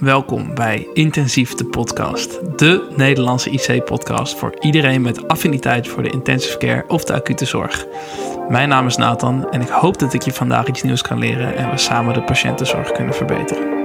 welkom 0.00 0.54
bij 0.54 0.88
Intensief 0.92 1.54
de 1.54 1.64
Podcast, 1.64 2.58
de 2.58 2.92
Nederlandse 2.96 3.50
IC-podcast 3.50 4.38
voor 4.38 4.54
iedereen 4.60 5.02
met 5.02 5.28
affiniteit 5.28 5.88
voor 5.88 6.02
de 6.02 6.10
intensive 6.10 6.58
care 6.58 6.84
of 6.88 7.04
de 7.04 7.12
acute 7.12 7.44
zorg. 7.44 7.86
Mijn 8.48 8.68
naam 8.68 8.86
is 8.86 8.96
Nathan 8.96 9.50
en 9.50 9.60
ik 9.60 9.68
hoop 9.68 9.98
dat 9.98 10.14
ik 10.14 10.22
je 10.22 10.32
vandaag 10.32 10.66
iets 10.66 10.82
nieuws 10.82 11.02
kan 11.02 11.18
leren 11.18 11.56
en 11.56 11.70
we 11.70 11.76
samen 11.76 12.14
de 12.14 12.22
patiëntenzorg 12.22 12.92
kunnen 12.92 13.14
verbeteren. 13.14 13.78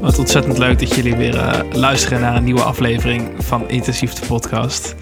Wat 0.00 0.18
ontzettend 0.18 0.58
leuk 0.58 0.78
dat 0.78 0.94
jullie 0.94 1.16
weer 1.16 1.34
uh, 1.34 1.60
luisteren 1.72 2.20
naar 2.20 2.36
een 2.36 2.44
nieuwe 2.44 2.62
aflevering 2.62 3.30
van 3.38 3.68
Intensief 3.68 4.12
de 4.12 4.26
Podcast. 4.26 4.94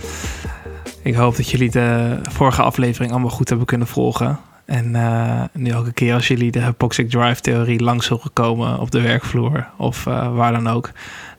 Ik 1.02 1.14
hoop 1.14 1.36
dat 1.36 1.50
jullie 1.50 1.70
de 1.70 2.18
vorige 2.22 2.62
aflevering 2.62 3.10
allemaal 3.10 3.30
goed 3.30 3.48
hebben 3.48 3.66
kunnen 3.66 3.86
volgen. 3.86 4.38
En 4.70 4.94
uh, 4.94 5.42
nu 5.52 5.70
elke 5.70 5.92
keer 5.92 6.14
als 6.14 6.28
jullie 6.28 6.50
de 6.50 6.62
hypoxic 6.62 7.10
drive 7.10 7.40
theorie 7.40 7.82
langs 7.82 8.06
zullen 8.06 8.32
komen 8.32 8.78
op 8.78 8.90
de 8.90 9.00
werkvloer 9.00 9.68
of 9.76 10.06
uh, 10.06 10.34
waar 10.34 10.52
dan 10.52 10.68
ook, 10.68 10.90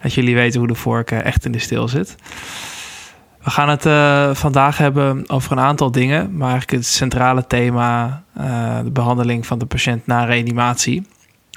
dat 0.01 0.13
jullie 0.13 0.35
weten 0.35 0.59
hoe 0.59 0.67
de 0.67 0.75
vork 0.75 1.11
uh, 1.11 1.25
echt 1.25 1.45
in 1.45 1.51
de 1.51 1.59
stil 1.59 1.87
zit. 1.87 2.15
We 3.43 3.49
gaan 3.49 3.69
het 3.69 3.83
vandaag 4.37 4.77
hebben 4.77 5.29
over 5.29 5.51
een 5.51 5.59
aantal 5.59 5.91
dingen, 5.91 6.37
maar 6.37 6.49
eigenlijk 6.49 6.83
het 6.83 6.85
centrale 6.85 7.47
thema, 7.47 8.23
de 8.83 8.91
behandeling 8.91 9.45
van 9.45 9.59
de 9.59 9.65
patiënt 9.65 10.07
na 10.07 10.23
reanimatie. 10.23 11.07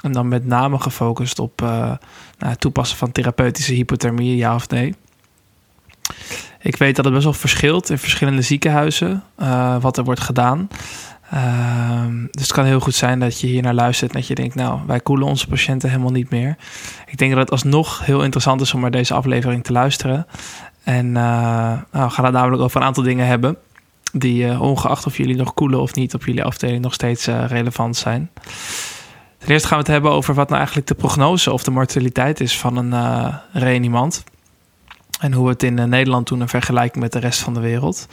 En 0.03 0.11
dan 0.11 0.27
met 0.27 0.45
name 0.45 0.79
gefocust 0.79 1.39
op 1.39 1.61
nou, 1.61 1.97
het 2.37 2.59
toepassen 2.59 2.97
van 2.97 3.11
therapeutische 3.11 3.73
hypothermie, 3.73 4.35
ja 4.35 4.55
of 4.55 4.69
nee. 4.69 4.95
Ik 6.61 6.75
weet 6.75 6.95
dat 6.95 7.05
het 7.05 7.13
best 7.13 7.25
wel 7.25 7.33
verschilt 7.33 7.89
in 7.89 7.97
verschillende 7.97 8.41
ziekenhuizen 8.41 9.23
wat 9.79 9.97
er 9.97 10.03
wordt 10.03 10.21
gedaan. 10.21 10.67
Uh, 11.33 12.05
dus 12.31 12.41
het 12.41 12.51
kan 12.51 12.65
heel 12.65 12.79
goed 12.79 12.95
zijn 12.95 13.19
dat 13.19 13.39
je 13.39 13.47
hier 13.47 13.61
naar 13.61 13.73
luistert 13.73 14.11
en 14.11 14.19
dat 14.19 14.27
je 14.27 14.35
denkt, 14.35 14.55
nou, 14.55 14.79
wij 14.87 14.99
koelen 14.99 15.27
onze 15.27 15.47
patiënten 15.47 15.89
helemaal 15.89 16.11
niet 16.11 16.29
meer. 16.29 16.55
Ik 17.05 17.17
denk 17.17 17.31
dat 17.31 17.39
het 17.39 17.51
alsnog 17.51 18.05
heel 18.05 18.23
interessant 18.23 18.61
is 18.61 18.73
om 18.73 18.81
naar 18.81 18.91
deze 18.91 19.13
aflevering 19.13 19.63
te 19.63 19.71
luisteren. 19.71 20.27
En 20.83 21.05
uh, 21.05 21.13
nou, 21.13 21.79
we 21.91 22.09
gaan 22.09 22.25
het 22.25 22.33
namelijk 22.33 22.61
over 22.61 22.81
een 22.81 22.87
aantal 22.87 23.03
dingen 23.03 23.27
hebben 23.27 23.57
die, 24.13 24.45
uh, 24.45 24.61
ongeacht 24.61 25.05
of 25.05 25.17
jullie 25.17 25.35
nog 25.35 25.53
koelen 25.53 25.81
of 25.81 25.95
niet, 25.95 26.13
op 26.13 26.25
jullie 26.25 26.43
afdeling 26.43 26.81
nog 26.81 26.93
steeds 26.93 27.27
uh, 27.27 27.45
relevant 27.47 27.97
zijn. 27.97 28.29
Ten 29.37 29.49
eerste 29.49 29.67
gaan 29.67 29.77
we 29.77 29.83
het 29.83 29.93
hebben 29.93 30.11
over 30.11 30.33
wat 30.33 30.47
nou 30.47 30.57
eigenlijk 30.57 30.87
de 30.87 30.95
prognose 30.95 31.51
of 31.51 31.63
de 31.63 31.71
mortaliteit 31.71 32.39
is 32.39 32.57
van 32.57 32.77
een 32.77 33.33
reanimant. 33.51 34.23
En 35.19 35.33
hoe 35.33 35.47
het 35.49 35.63
in 35.63 35.89
Nederland 35.89 36.27
doen 36.27 36.41
in 36.41 36.47
vergelijking 36.47 37.03
met 37.03 37.11
de 37.11 37.19
rest 37.19 37.39
van 37.39 37.53
de 37.53 37.59
wereld. 37.59 38.07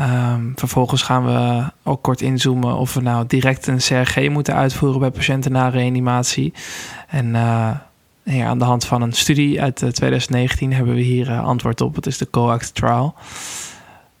Um, 0.00 0.52
vervolgens 0.56 1.02
gaan 1.02 1.24
we 1.24 1.70
ook 1.82 2.02
kort 2.02 2.20
inzoomen 2.20 2.76
of 2.76 2.94
we 2.94 3.00
nou 3.00 3.26
direct 3.26 3.66
een 3.66 3.76
CRG 3.76 4.28
moeten 4.28 4.54
uitvoeren 4.54 5.00
bij 5.00 5.10
patiënten 5.10 5.52
na 5.52 5.68
reanimatie. 5.68 6.52
En 7.08 7.26
uh, 7.26 8.48
aan 8.48 8.58
de 8.58 8.64
hand 8.64 8.84
van 8.84 9.02
een 9.02 9.12
studie 9.12 9.62
uit 9.62 9.76
2019 9.76 10.72
hebben 10.72 10.94
we 10.94 11.00
hier 11.00 11.30
uh, 11.30 11.44
antwoord 11.44 11.80
op. 11.80 11.94
Het 11.94 12.06
is 12.06 12.18
de 12.18 12.30
COACT 12.30 12.74
trial. 12.74 13.14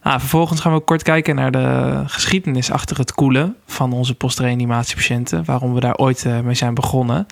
Nou, 0.02 0.20
vervolgens 0.20 0.60
gaan 0.60 0.74
we 0.74 0.80
kort 0.80 1.02
kijken 1.02 1.34
naar 1.34 1.50
de 1.50 2.02
geschiedenis 2.06 2.70
achter 2.70 2.98
het 2.98 3.12
koelen 3.12 3.56
van 3.66 3.92
onze 3.92 4.14
postreanimatiepatiënten. 4.14 5.44
Waarom 5.44 5.74
we 5.74 5.80
daar 5.80 5.96
ooit 5.96 6.26
mee 6.42 6.54
zijn 6.54 6.74
begonnen. 6.74 7.26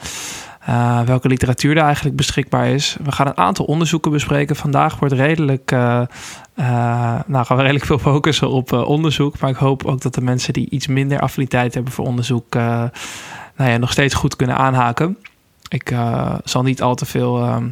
Uh, 0.69 1.01
welke 1.01 1.29
literatuur 1.29 1.77
er 1.77 1.83
eigenlijk 1.83 2.17
beschikbaar 2.17 2.69
is. 2.69 2.97
We 3.05 3.13
gaan 3.13 3.27
een 3.27 3.37
aantal 3.37 3.65
onderzoeken 3.65 4.11
bespreken. 4.11 4.57
Vandaag 4.57 4.99
wordt 4.99 5.15
redelijk, 5.15 5.73
uh, 5.73 6.03
uh, 6.55 7.21
nou 7.27 7.45
gaan 7.45 7.57
we 7.57 7.63
redelijk 7.63 7.85
veel 7.85 7.99
focussen 7.99 8.51
op 8.51 8.73
onderzoek. 8.73 9.39
Maar 9.39 9.51
ik 9.51 9.57
hoop 9.57 9.85
ook 9.85 10.01
dat 10.01 10.15
de 10.15 10.21
mensen 10.21 10.53
die 10.53 10.71
iets 10.71 10.87
minder 10.87 11.21
affiniteit 11.21 11.75
hebben 11.75 11.93
voor 11.93 12.07
onderzoek, 12.07 12.55
nou 12.55 12.91
ja, 13.57 13.77
nog 13.77 13.93
steeds 13.93 14.15
goed 14.15 14.37
kunnen 14.37 14.57
aanhaken. 14.57 15.17
Ik 15.69 15.95
zal 16.45 16.63
niet 16.63 16.83
al 16.83 16.95
te 16.95 17.07
veel 17.07 17.43
ehm, 17.43 17.69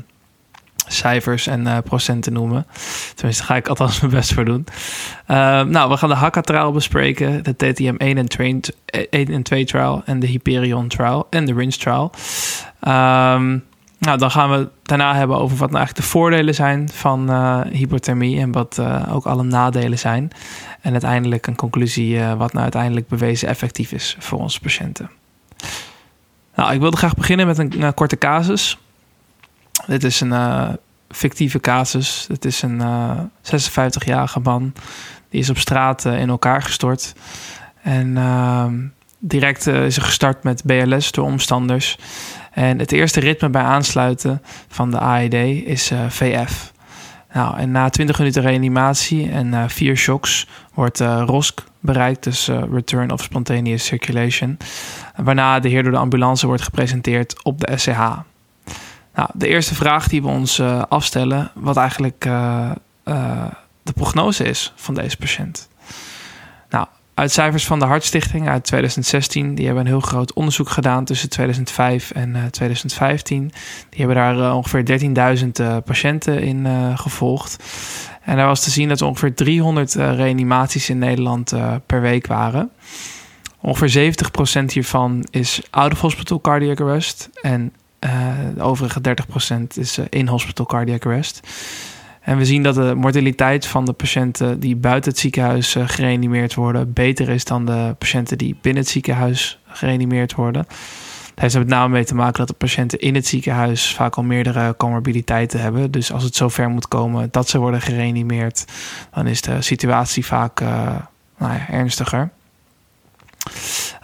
cijfers 0.86 1.46
en 1.46 1.60
uh, 1.66 1.78
procenten 1.84 2.32
noemen. 2.32 2.66
Tenminste, 3.14 3.44
ga 3.44 3.56
ik 3.56 3.68
althans 3.68 4.00
mijn 4.00 4.12
best 4.12 4.34
voor 4.34 4.44
doen. 4.44 4.66
Uh, 5.30 5.36
nou, 5.62 5.90
we 5.90 5.96
gaan 5.96 6.08
de 6.08 6.14
Hakka-trial 6.14 6.72
bespreken, 6.72 7.44
de 7.44 7.56
TTM 7.56 7.94
1 7.96 8.18
en 8.18 8.28
2, 8.28 8.60
1 9.10 9.28
en 9.28 9.42
2 9.42 9.64
trial 9.64 10.02
en 10.04 10.20
de 10.20 10.26
Hyperion 10.26 10.88
trial 10.88 11.26
en 11.30 11.44
de 11.44 11.54
RINS 11.54 11.76
trial. 11.76 12.12
Um, 12.80 13.64
nou, 13.98 14.18
dan 14.18 14.30
gaan 14.30 14.50
we 14.50 14.68
daarna 14.82 15.14
hebben 15.14 15.36
over 15.36 15.56
wat 15.56 15.70
nou 15.70 15.78
eigenlijk 15.78 16.06
de 16.06 16.12
voordelen 16.12 16.54
zijn 16.54 16.88
van 16.88 17.30
uh, 17.30 17.60
hypothermie 17.72 18.40
en 18.40 18.52
wat 18.52 18.80
ook 19.10 19.26
alle 19.26 19.42
nadelen 19.42 19.98
zijn. 19.98 20.30
En 20.80 20.92
uiteindelijk 20.92 21.46
een 21.46 21.56
conclusie 21.56 22.20
wat 22.20 22.52
nou 22.52 22.62
uiteindelijk 22.62 23.08
bewezen 23.08 23.48
effectief 23.48 23.92
is 23.92 24.16
voor 24.18 24.38
onze 24.38 24.60
patiënten. 24.60 25.10
Nou, 26.54 26.72
ik 26.72 26.80
wilde 26.80 26.96
graag 26.96 27.14
beginnen 27.14 27.46
met 27.46 27.58
een, 27.58 27.94
korte 27.94 28.18
casus. 28.18 28.78
Dit 29.86 30.04
is 30.04 30.20
een 30.20 30.32
fictieve 31.14 31.60
casus. 31.60 32.24
Het 32.28 32.44
is 32.44 32.62
een 32.62 32.80
uh, 32.80 33.18
56-jarige 33.42 34.40
man. 34.40 34.72
Die 35.28 35.40
is 35.40 35.50
op 35.50 35.58
straat 35.58 36.04
uh, 36.04 36.20
in 36.20 36.28
elkaar 36.28 36.62
gestort. 36.62 37.14
En 37.82 38.16
ehm, 38.16 38.74
direct 39.18 39.66
eh, 39.66 39.84
is 39.84 39.96
er 39.96 40.02
gestart 40.02 40.42
met 40.42 40.64
BLS 40.64 41.12
door 41.12 41.24
omstanders. 41.24 41.98
En 42.52 42.78
het 42.78 42.92
eerste 42.92 43.20
ritme 43.20 43.50
bij 43.50 43.62
aansluiten 43.62 44.42
van 44.68 44.90
de 44.90 44.98
AED 44.98 45.34
is 45.66 45.92
VF. 46.08 46.72
Nou, 47.32 47.58
en 47.58 47.70
na 47.70 47.88
20 47.88 48.18
minuten 48.18 48.42
reanimatie 48.42 49.30
en 49.30 49.70
vier 49.70 49.96
shocks 49.96 50.48
wordt 50.74 51.00
ROSC 51.00 51.64
bereikt, 51.80 52.24
dus 52.24 52.48
Return 52.70 53.10
of 53.10 53.22
Spontaneous 53.22 53.84
Circulation. 53.84 54.58
Waarna 55.16 55.60
de 55.60 55.68
heer 55.68 55.82
door 55.82 55.92
de 55.92 55.98
ambulance 55.98 56.46
wordt 56.46 56.62
gepresenteerd 56.62 57.42
op 57.42 57.60
de 57.60 57.76
SCH. 57.76 58.18
Nou, 59.14 59.28
de 59.34 59.48
eerste 59.48 59.74
vraag 59.74 60.08
die 60.08 60.22
we 60.22 60.28
ons 60.28 60.58
uh, 60.58 60.82
afstellen, 60.88 61.50
wat 61.54 61.76
eigenlijk 61.76 62.24
uh, 62.24 62.70
uh, 63.04 63.44
de 63.82 63.92
prognose 63.92 64.44
is 64.44 64.72
van 64.76 64.94
deze 64.94 65.16
patiënt. 65.16 65.68
Nou, 66.70 66.86
uit 67.14 67.32
cijfers 67.32 67.66
van 67.66 67.78
de 67.78 67.84
Hartstichting 67.84 68.48
uit 68.48 68.64
2016, 68.64 69.54
die 69.54 69.66
hebben 69.66 69.84
een 69.84 69.90
heel 69.90 70.00
groot 70.00 70.32
onderzoek 70.32 70.68
gedaan 70.68 71.04
tussen 71.04 71.28
2005 71.28 72.10
en 72.10 72.50
2015. 72.50 73.52
Die 73.90 74.06
hebben 74.06 74.16
daar 74.16 74.54
ongeveer 74.54 75.00
13.000 75.78 75.84
patiënten 75.84 76.42
in 76.42 76.66
gevolgd. 76.98 77.56
En 78.22 78.36
daar 78.36 78.46
was 78.46 78.62
te 78.62 78.70
zien 78.70 78.88
dat 78.88 79.00
er 79.00 79.06
ongeveer 79.06 79.34
300 79.34 79.94
reanimaties 79.94 80.90
in 80.90 80.98
Nederland 80.98 81.54
per 81.86 82.00
week 82.00 82.26
waren. 82.26 82.70
Ongeveer 83.60 84.14
70% 84.62 84.64
hiervan 84.72 85.26
is 85.30 85.62
out 85.70 85.92
of 85.92 86.00
hospital 86.00 86.40
cardiac 86.40 86.80
arrest 86.80 87.30
en 87.42 87.72
de 88.54 88.62
overige 88.62 89.00
30% 89.00 89.62
is 89.74 89.98
uh, 89.98 90.04
in-hospital 90.08 90.66
cardiac 90.66 91.06
arrest. 91.06 91.40
En 92.20 92.36
we 92.36 92.44
zien 92.44 92.62
dat 92.62 92.74
de 92.74 92.94
mortaliteit 92.96 93.66
van 93.66 93.84
de 93.84 93.92
patiënten 93.92 94.60
die 94.60 94.76
buiten 94.76 95.10
het 95.10 95.20
ziekenhuis 95.20 95.74
uh, 95.74 95.88
gereanimeerd 95.88 96.54
worden 96.54 96.92
beter 96.92 97.28
is 97.28 97.44
dan 97.44 97.66
de 97.66 97.94
patiënten 97.98 98.38
die 98.38 98.56
binnen 98.60 98.82
het 98.82 98.90
ziekenhuis 98.90 99.58
gereanimeerd 99.66 100.34
worden. 100.34 100.62
Daar 100.62 101.44
heeft 101.44 101.54
er 101.54 101.60
met 101.60 101.68
name 101.68 101.92
mee 101.92 102.04
te 102.04 102.14
maken 102.14 102.38
dat 102.38 102.48
de 102.48 102.54
patiënten 102.54 102.98
in 102.98 103.14
het 103.14 103.26
ziekenhuis 103.26 103.94
vaak 103.94 104.14
al 104.14 104.22
meerdere 104.22 104.74
comorbiditeiten 104.76 105.60
hebben. 105.60 105.90
Dus 105.90 106.12
als 106.12 106.22
het 106.22 106.36
zover 106.36 106.68
moet 106.68 106.88
komen 106.88 107.28
dat 107.30 107.48
ze 107.48 107.58
worden 107.58 107.80
gereanimeerd, 107.80 108.64
dan 109.10 109.26
is 109.26 109.40
de 109.40 109.62
situatie 109.62 110.26
vaak 110.26 110.60
nou 110.60 111.52
ja, 111.52 111.68
ernstiger. 111.68 112.30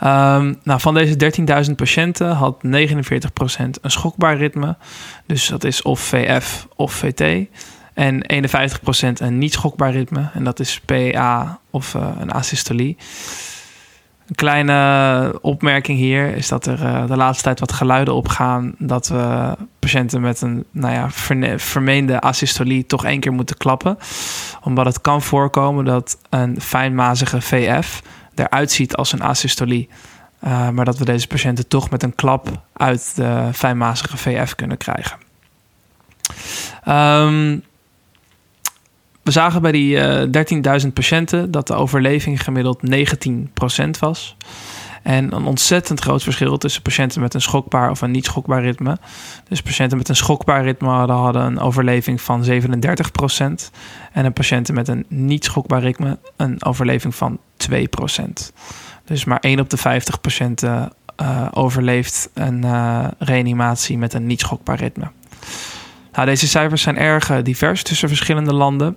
Um, 0.04 0.58
nou, 0.62 0.80
van 0.80 0.94
deze 0.94 1.32
13.000 1.68 1.74
patiënten 1.76 2.30
had 2.30 2.62
49% 2.66 2.68
een 3.80 3.90
schokbaar 3.90 4.36
ritme. 4.36 4.76
Dus 5.26 5.48
dat 5.48 5.64
is 5.64 5.82
of 5.82 6.00
VF 6.00 6.66
of 6.76 6.92
VT. 6.92 7.48
En 7.94 8.24
51% 8.32 9.12
een 9.14 9.38
niet 9.38 9.52
schokbaar 9.52 9.92
ritme. 9.92 10.30
En 10.34 10.44
dat 10.44 10.60
is 10.60 10.80
PA 10.80 11.58
of 11.70 11.94
uh, 11.94 12.08
een 12.18 12.32
asystolie. 12.32 12.96
Een 14.26 14.34
kleine 14.34 15.38
opmerking 15.40 15.98
hier 15.98 16.36
is 16.36 16.48
dat 16.48 16.66
er 16.66 16.82
uh, 16.82 17.06
de 17.06 17.16
laatste 17.16 17.42
tijd 17.42 17.60
wat 17.60 17.72
geluiden 17.72 18.14
opgaan 18.14 18.74
dat 18.78 19.08
we 19.08 19.56
patiënten 19.78 20.20
met 20.20 20.40
een 20.40 20.64
nou 20.70 20.94
ja, 20.94 21.10
vermeende 21.58 22.20
asystolie 22.20 22.86
toch 22.86 23.04
één 23.04 23.20
keer 23.20 23.32
moeten 23.32 23.56
klappen. 23.56 23.98
Omdat 24.62 24.86
het 24.86 25.00
kan 25.00 25.22
voorkomen 25.22 25.84
dat 25.84 26.18
een 26.28 26.60
fijnmazige 26.60 27.40
VF 27.40 28.02
eruit 28.40 28.70
ziet 28.70 28.96
als 28.96 29.12
een 29.12 29.22
asystolie. 29.22 29.88
Uh, 30.44 30.68
maar 30.68 30.84
dat 30.84 30.98
we 30.98 31.04
deze 31.04 31.26
patiënten 31.26 31.68
toch 31.68 31.90
met 31.90 32.02
een 32.02 32.14
klap 32.14 32.62
uit 32.72 33.12
de 33.16 33.48
fijnmazige 33.52 34.16
VF 34.16 34.54
kunnen 34.54 34.76
krijgen. 34.76 35.18
Um, 36.88 37.62
we 39.22 39.30
zagen 39.30 39.62
bij 39.62 39.72
die 39.72 39.96
uh, 39.96 40.82
13.000 40.82 40.92
patiënten 40.92 41.50
dat 41.50 41.66
de 41.66 41.74
overleving 41.74 42.42
gemiddeld 42.42 42.80
19% 42.94 43.90
was. 43.98 44.36
En 45.02 45.34
een 45.34 45.44
ontzettend 45.44 46.00
groot 46.00 46.22
verschil 46.22 46.58
tussen 46.58 46.82
patiënten 46.82 47.20
met 47.20 47.34
een 47.34 47.40
schokbaar 47.40 47.90
of 47.90 48.00
een 48.00 48.10
niet 48.10 48.24
schokbaar 48.24 48.62
ritme. 48.62 48.98
Dus 49.48 49.62
patiënten 49.62 49.98
met 49.98 50.08
een 50.08 50.16
schokbaar 50.16 50.64
ritme 50.64 50.88
hadden, 50.88 51.16
hadden 51.16 51.42
een 51.42 51.58
overleving 51.58 52.20
van 52.20 52.44
37%. 52.44 52.48
En 54.12 54.24
een 54.24 54.32
patiënten 54.32 54.74
met 54.74 54.88
een 54.88 55.04
niet 55.08 55.44
schokbaar 55.44 55.80
ritme 55.80 56.18
een 56.36 56.64
overleving 56.64 57.14
van 57.14 57.38
2%. 57.70 57.72
Dus 59.04 59.24
maar 59.24 59.40
1 59.40 59.60
op 59.60 59.70
de 59.70 59.76
50 59.76 60.20
patiënten 60.20 60.92
overleeft 61.50 62.30
een 62.34 62.64
reanimatie 63.18 63.98
met 63.98 64.12
een 64.14 64.26
niet 64.26 64.40
schokbaar 64.40 64.76
ritme. 64.76 65.10
Nou, 66.12 66.26
deze 66.26 66.48
cijfers 66.48 66.82
zijn 66.82 66.96
erg 66.96 67.42
divers 67.42 67.82
tussen 67.82 68.08
verschillende 68.08 68.54
landen. 68.54 68.96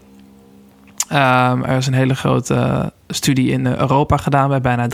Um, 1.14 1.64
er 1.64 1.78
is 1.78 1.88
een 1.88 1.94
hele 1.94 2.16
grote 2.16 2.92
studie 3.08 3.52
in 3.52 3.66
Europa 3.66 4.18
gedaan 4.18 4.50
bij 4.50 4.62
bijna 4.62 4.88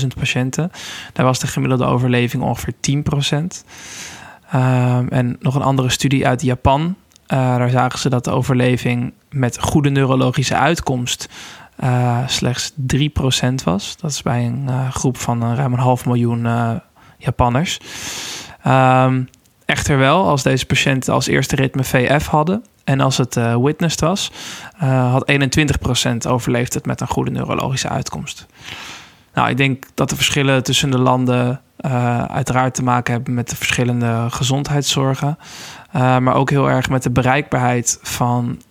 300.000 0.00 0.06
patiënten. 0.18 0.70
Daar 1.12 1.26
was 1.26 1.38
de 1.38 1.46
gemiddelde 1.46 1.84
overleving 1.84 2.42
ongeveer 2.42 2.72
10%. 2.80 3.64
Um, 4.54 4.60
ehm, 4.60 5.06
en 5.08 5.36
nog 5.40 5.54
een 5.54 5.62
andere 5.62 5.88
studie 5.88 6.26
uit 6.26 6.42
Japan. 6.42 6.80
Uh, 6.82 7.56
daar 7.56 7.70
zagen 7.70 7.98
ze 7.98 8.08
dat 8.08 8.24
de 8.24 8.30
overleving 8.30 9.12
met 9.30 9.58
goede 9.60 9.90
neurologische 9.90 10.56
uitkomst 10.56 11.28
uh, 11.84 12.18
slechts 12.26 12.72
3% 12.96 13.54
was. 13.64 13.96
Dat 13.96 14.10
is 14.10 14.22
bij 14.22 14.46
een 14.46 14.64
uh, 14.68 14.90
groep 14.90 15.16
van 15.16 15.54
ruim 15.54 15.72
een 15.72 15.78
half 15.78 16.06
miljoen 16.06 16.48
Japanners. 17.18 17.80
Um, 18.66 19.28
echter 19.64 19.98
wel, 19.98 20.28
als 20.28 20.42
deze 20.42 20.66
patiënten 20.66 21.12
als 21.12 21.26
eerste 21.26 21.56
ritme 21.56 21.84
VF 21.84 22.26
hadden, 22.26 22.64
en 22.84 23.00
als 23.00 23.16
het 23.16 23.36
uh, 23.36 23.56
witnessed 23.56 24.00
was, 24.00 24.30
uh, 24.82 25.10
had 25.10 25.32
21% 26.26 26.28
overleefd 26.28 26.74
het 26.74 26.86
met 26.86 27.00
een 27.00 27.08
goede 27.08 27.30
neurologische 27.30 27.88
uitkomst. 27.88 28.46
Nou, 29.34 29.48
ik 29.48 29.56
denk 29.56 29.84
dat 29.94 30.08
de 30.08 30.16
verschillen 30.16 30.62
tussen 30.62 30.90
de 30.90 30.98
landen 30.98 31.60
uh, 31.80 32.24
uiteraard 32.24 32.74
te 32.74 32.82
maken 32.82 33.12
hebben 33.12 33.34
met 33.34 33.50
de 33.50 33.56
verschillende 33.56 34.26
gezondheidszorgen. 34.30 35.38
maar 35.92 36.34
ook 36.34 36.50
heel 36.50 36.70
erg 36.70 36.88
met 36.88 37.02
de 37.02 37.10
bereikbaarheid 37.10 37.98
van 38.02 38.62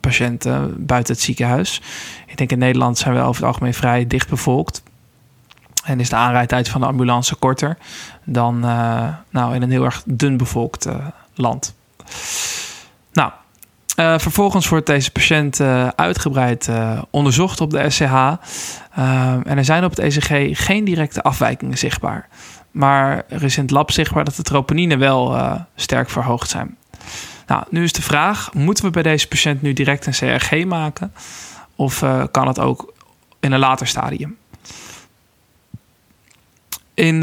patiënten 0.00 0.86
buiten 0.86 1.14
het 1.14 1.22
ziekenhuis. 1.22 1.82
Ik 2.26 2.36
denk 2.36 2.50
in 2.50 2.58
Nederland 2.58 2.98
zijn 2.98 3.14
we 3.14 3.20
over 3.20 3.34
het 3.34 3.44
algemeen 3.44 3.74
vrij 3.74 4.06
dicht 4.06 4.28
bevolkt. 4.28 4.82
En 5.84 6.00
is 6.00 6.08
de 6.08 6.16
aanrijdtijd 6.16 6.68
van 6.68 6.80
de 6.80 6.86
ambulance 6.86 7.34
korter 7.34 7.78
dan 8.24 8.60
nou, 9.30 9.54
in 9.54 9.62
een 9.62 9.70
heel 9.70 9.84
erg 9.84 10.02
dun 10.06 10.36
bevolkt 10.36 10.88
land. 11.34 11.74
Uh, 13.96 14.18
vervolgens 14.18 14.68
wordt 14.68 14.86
deze 14.86 15.10
patiënt 15.10 15.60
uh, 15.60 15.88
uitgebreid 15.88 16.66
uh, 16.66 17.02
onderzocht 17.10 17.60
op 17.60 17.70
de 17.70 17.90
SCH. 17.90 18.14
en 19.44 19.56
er 19.56 19.64
zijn 19.64 19.84
op 19.84 19.96
het 19.96 19.98
ECG 19.98 20.64
geen 20.64 20.84
directe 20.84 21.22
afwijkingen 21.22 21.78
zichtbaar. 21.78 22.28
Maar 22.70 23.24
er 23.28 23.42
is 23.42 23.56
in 23.56 23.62
het 23.62 23.70
lab 23.70 23.90
zichtbaar 23.90 24.24
dat 24.24 24.36
de 24.36 24.42
troponine 24.42 24.96
wel 24.96 25.38
sterk 25.74 26.10
verhoogd 26.10 26.50
zijn. 26.50 26.76
Nou, 27.46 27.64
nu 27.70 27.82
is 27.82 27.92
de 27.92 28.02
vraag: 28.02 28.52
moeten 28.52 28.84
we 28.84 28.90
bij 28.90 29.02
deze 29.02 29.28
patiënt 29.28 29.62
nu 29.62 29.72
direct 29.72 30.06
een 30.06 30.12
CRG 30.12 30.64
maken? 30.64 31.12
Of 31.76 32.04
kan 32.30 32.46
het 32.46 32.58
ook 32.58 32.92
in 33.40 33.52
een 33.52 33.58
later 33.58 33.86
stadium? 33.86 34.36
In 36.94 37.20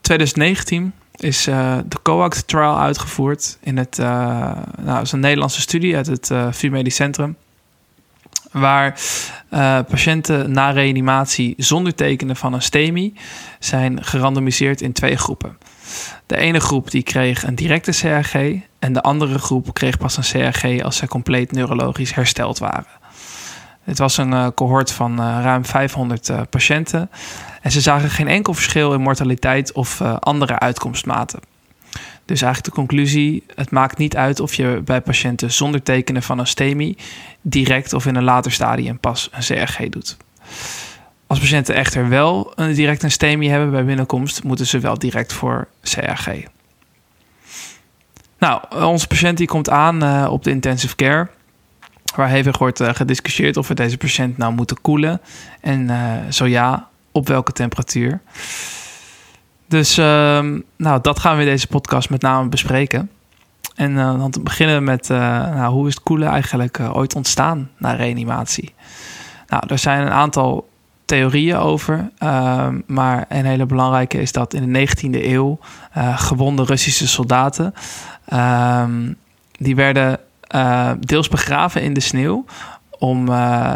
2019 0.00 0.92
is 1.18 1.48
uh, 1.48 1.78
de 1.86 1.96
COACT 2.02 2.48
trial 2.48 2.80
uitgevoerd 2.80 3.58
in 3.60 3.76
het, 3.76 3.98
uh, 3.98 4.06
nou, 4.80 5.02
is 5.02 5.12
een 5.12 5.20
Nederlandse 5.20 5.60
studie 5.60 5.96
uit 5.96 6.06
het 6.06 6.30
uh, 6.30 6.46
VU 6.50 6.70
Medisch 6.70 6.94
Centrum. 6.94 7.36
Waar 8.52 9.00
patiënten 9.88 10.52
na 10.52 10.70
reanimatie 10.70 11.54
zonder 11.56 11.94
tekenen 11.94 12.36
van 12.36 12.52
een 12.52 12.62
STEMI 12.62 13.14
zijn 13.58 14.04
gerandomiseerd 14.04 14.80
in 14.80 14.92
twee 14.92 15.16
groepen. 15.16 15.58
De 16.26 16.36
ene 16.36 16.60
groep 16.60 16.90
die 16.90 17.02
kreeg 17.02 17.46
een 17.46 17.54
directe 17.54 17.90
CRG 17.90 18.34
en 18.78 18.92
de 18.92 19.02
andere 19.02 19.38
groep 19.38 19.74
kreeg 19.74 19.98
pas 19.98 20.16
een 20.16 20.52
CRG 20.52 20.82
als 20.82 20.96
ze 20.96 21.08
compleet 21.08 21.52
neurologisch 21.52 22.14
hersteld 22.14 22.58
waren. 22.58 22.86
Het 23.88 23.98
was 23.98 24.16
een 24.16 24.54
cohort 24.54 24.92
van 24.92 25.20
ruim 25.20 25.64
500 25.64 26.30
patiënten. 26.50 27.10
En 27.62 27.70
ze 27.70 27.80
zagen 27.80 28.10
geen 28.10 28.28
enkel 28.28 28.54
verschil 28.54 28.92
in 28.92 29.00
mortaliteit 29.00 29.72
of 29.72 30.00
andere 30.00 30.58
uitkomstmaten. 30.58 31.40
Dus 32.24 32.42
eigenlijk 32.42 32.74
de 32.74 32.80
conclusie: 32.80 33.44
het 33.54 33.70
maakt 33.70 33.98
niet 33.98 34.16
uit 34.16 34.40
of 34.40 34.54
je 34.54 34.82
bij 34.84 35.00
patiënten 35.00 35.52
zonder 35.52 35.82
tekenen 35.82 36.22
van 36.22 36.38
een 36.38 36.46
STEMI 36.46 36.96
direct 37.40 37.92
of 37.92 38.06
in 38.06 38.16
een 38.16 38.24
later 38.24 38.52
stadium 38.52 38.98
pas 38.98 39.28
een 39.32 39.40
CRG 39.40 39.88
doet. 39.88 40.16
Als 41.26 41.38
patiënten 41.38 41.74
echter 41.74 42.08
wel 42.08 42.52
direct 42.56 43.02
een 43.02 43.10
STEMI 43.10 43.48
hebben 43.48 43.70
bij 43.70 43.84
binnenkomst, 43.84 44.42
moeten 44.42 44.66
ze 44.66 44.78
wel 44.78 44.98
direct 44.98 45.32
voor 45.32 45.68
CRG. 45.82 46.28
Nou, 48.38 48.62
onze 48.74 49.06
patiënt 49.06 49.38
die 49.38 49.46
komt 49.46 49.70
aan 49.70 50.28
op 50.28 50.44
de 50.44 50.50
intensive 50.50 50.96
care. 50.96 51.28
Waar 52.16 52.28
hevig 52.28 52.58
wordt 52.58 52.80
uh, 52.80 52.88
gediscussieerd 52.92 53.56
of 53.56 53.68
we 53.68 53.74
deze 53.74 53.96
patiënt 53.96 54.36
nou 54.36 54.54
moeten 54.54 54.80
koelen. 54.80 55.20
En 55.60 55.80
uh, 55.80 56.12
zo 56.28 56.46
ja, 56.46 56.88
op 57.12 57.28
welke 57.28 57.52
temperatuur. 57.52 58.20
Dus 59.68 59.98
uh, 59.98 60.04
nou, 60.76 61.00
dat 61.02 61.18
gaan 61.18 61.36
we 61.36 61.42
in 61.42 61.48
deze 61.48 61.66
podcast 61.66 62.10
met 62.10 62.22
name 62.22 62.48
bespreken. 62.48 63.10
En 63.74 63.90
uh, 63.90 64.18
dan 64.18 64.30
te 64.30 64.40
beginnen 64.40 64.84
met 64.84 65.08
nou, 65.08 65.72
hoe 65.72 65.86
is 65.88 65.94
het 65.94 66.02
koelen 66.02 66.28
eigenlijk 66.28 66.80
ooit 66.92 67.14
ontstaan 67.14 67.70
na 67.76 67.92
reanimatie? 67.92 68.74
Nou, 69.46 69.62
er 69.66 69.78
zijn 69.78 70.00
een 70.00 70.12
aantal 70.12 70.68
theorieën 71.04 71.56
over. 71.56 72.10
Ehm, 72.18 72.80
maar 72.86 73.24
een 73.28 73.44
hele 73.44 73.66
belangrijke 73.66 74.20
is 74.20 74.32
dat 74.32 74.54
in 74.54 74.72
de 74.72 74.86
19e 74.86 75.24
eeuw 75.24 75.58
gewonde 76.16 76.64
Russische 76.64 77.08
soldaten... 77.08 77.74
Ehm, 78.24 79.12
die 79.58 79.76
werden 79.76 80.20
deels 81.00 81.28
begraven 81.28 81.82
in 81.82 81.92
de 81.92 82.00
sneeuw 82.00 82.44
om 82.98 83.26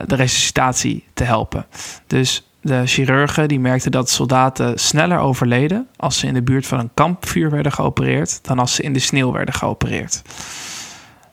de 0.07 0.15
resuscitatie 0.15 1.05
te 1.15 1.25
helpen. 1.25 1.67
Dus 2.07 2.47
de 2.63 2.87
chirurgen 2.87 3.49
die 3.49 3.61
merkten 3.61 3.91
dat 3.91 4.11
soldaten 4.11 4.79
sneller 4.79 5.19
overleden 5.19 5.87
als 5.97 6.19
ze 6.19 6.27
in 6.27 6.35
de 6.35 6.43
buurt 6.43 6.67
van 6.67 6.79
een 6.79 6.91
kampvuur 6.95 7.51
werden 7.51 7.73
geopereerd 7.73 8.45
dan 8.45 8.59
als 8.59 8.75
ze 8.75 8.83
in 8.83 8.93
de 8.93 8.99
sneeuw 8.99 9.33
werden 9.33 9.55
geopereerd. 9.55 10.23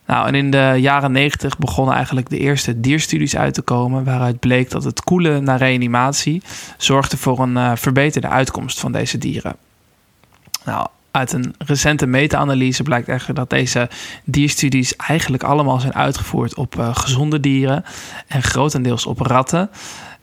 Nou, 0.10 0.28
en 0.28 0.36
in 0.36 0.52
de 0.52 0.76
jaren 0.78 1.12
90 1.12 1.58
begonnen 1.58 1.96
eigenlijk 1.96 2.30
de 2.30 2.38
eerste 2.38 2.80
dierstudies 2.80 3.36
uit 3.36 3.54
te 3.54 3.62
komen, 3.62 4.04
waaruit 4.04 4.40
bleek 4.40 4.70
dat 4.70 4.84
het 4.84 5.04
koelen 5.04 5.44
na 5.44 5.56
reanimatie 5.56 6.44
zorgde 6.78 7.18
voor 7.18 7.40
een 7.40 7.56
uh, 7.56 7.72
verbeterde 7.76 8.28
uitkomst 8.28 8.80
van 8.80 8.92
deze 8.92 9.18
dieren. 9.18 9.56
Nou, 10.66 10.88
uit 11.12 11.32
een 11.32 11.54
recente 11.58 12.06
meta-analyse 12.06 12.84
blijkt 12.84 13.08
echter 13.08 13.34
dat 13.34 13.50
deze 13.50 13.90
dierstudies 14.24 14.96
eigenlijk 14.96 15.44
allemaal 15.44 15.80
zijn 15.80 15.96
uitgevoerd 15.96 16.56
op 16.56 16.76
uh, 16.76 16.96
gezonde 16.96 17.40
dieren 17.40 17.84
en 18.28 18.44
grotendeels 18.44 19.06
op 19.06 19.20
ratten. 19.20 19.70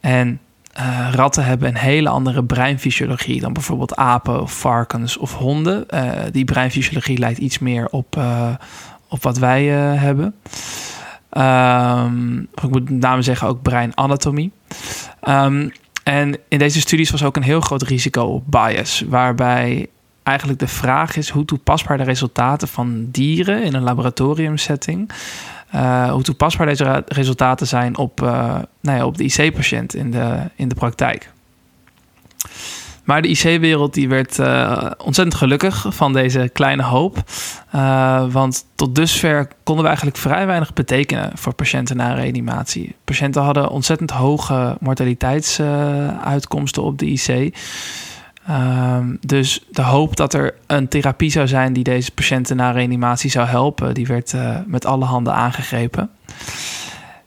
En 0.00 0.41
uh, 0.79 1.09
ratten 1.12 1.44
hebben 1.44 1.69
een 1.69 1.77
hele 1.77 2.09
andere 2.09 2.44
breinfysiologie 2.44 3.41
dan 3.41 3.53
bijvoorbeeld 3.53 3.97
apen 3.97 4.49
varkens 4.49 5.16
of 5.16 5.35
honden. 5.35 5.85
Uh, 5.90 6.11
die 6.33 6.45
breinfysiologie 6.45 7.19
lijkt 7.19 7.38
iets 7.38 7.59
meer 7.59 7.88
op, 7.88 8.21
op 9.09 9.23
wat 9.23 9.38
wij 9.38 9.64
hebben. 9.64 10.35
Um, 11.31 12.40
ik 12.40 12.71
moet 12.71 12.90
met 12.90 13.00
name 13.00 13.23
zeggen 13.23 13.49
ook 13.49 13.62
breinanatomie. 13.62 14.52
Um, 15.28 15.73
en 16.02 16.37
in 16.49 16.59
deze 16.59 16.81
studies 16.81 17.11
was 17.11 17.25
ook 17.25 17.37
een 17.37 17.43
heel 17.43 17.61
groot 17.61 17.83
risico 17.83 18.23
op 18.23 18.45
bias, 18.47 19.05
waarbij 19.09 19.87
eigenlijk 20.26 20.59
de 20.59 20.68
vraag 20.68 21.16
is 21.16 21.28
hoe 21.28 21.45
toepasbaar 21.45 21.97
de 21.97 22.04
resultaten 22.04 22.68
van 22.68 23.09
dieren 23.11 23.62
in 23.62 23.75
een 23.75 23.83
laboratoriumsetting 23.83 25.12
uh, 25.75 26.11
hoe 26.11 26.23
toepasbaar 26.23 26.66
deze 26.66 27.04
resultaten 27.06 27.66
zijn 27.66 27.97
op, 27.97 28.23
uh, 28.23 28.28
nou 28.80 28.99
ja, 28.99 29.06
op 29.06 29.16
de 29.16 29.25
IC-patiënt 29.25 29.95
in 29.95 30.11
de, 30.11 30.38
in 30.54 30.68
de 30.68 30.75
praktijk. 30.75 31.33
Maar 33.04 33.23
de 33.23 33.28
IC-wereld 33.28 33.95
die 33.95 34.09
werd 34.09 34.38
uh, 34.38 34.90
ontzettend 34.99 35.37
gelukkig 35.37 35.87
van 35.88 36.12
deze 36.12 36.50
kleine 36.52 36.83
hoop. 36.83 37.23
want 38.33 38.64
tot 38.75 38.95
dusver 38.95 39.49
konden 39.62 39.83
we 39.83 39.88
eigenlijk 39.88 40.18
vrij 40.18 40.47
weinig 40.47 40.73
betekenen 40.73 41.30
voor 41.35 41.54
patiënten 41.54 41.97
na 41.97 42.14
reanimatie. 42.14 42.95
Patiënten 43.04 43.42
hadden 43.42 43.68
ontzettend 43.68 44.11
hoge 44.11 44.76
mortaliteitsuitkomsten 44.80 46.83
op 46.83 46.99
de 46.99 47.06
IC. 47.06 47.56
Um, 48.50 49.19
dus 49.21 49.65
de 49.71 49.83
hoop 49.83 50.17
dat 50.17 50.35
er 50.35 50.55
een 50.67 50.88
therapie 50.88 51.31
zou 51.31 51.49
zijn 51.49 51.73
die 51.73 51.85
deze 51.85 52.11
patiënten 52.11 52.57
na 52.57 52.71
reanimatie 52.71 53.31
zou 53.31 53.47
helpen, 53.47 53.95
die 53.95 54.07
werd 54.07 54.33
uh, 54.33 54.57
met 54.67 54.85
alle 54.85 55.05
handen 55.05 55.35
aangegrepen. 55.35 56.11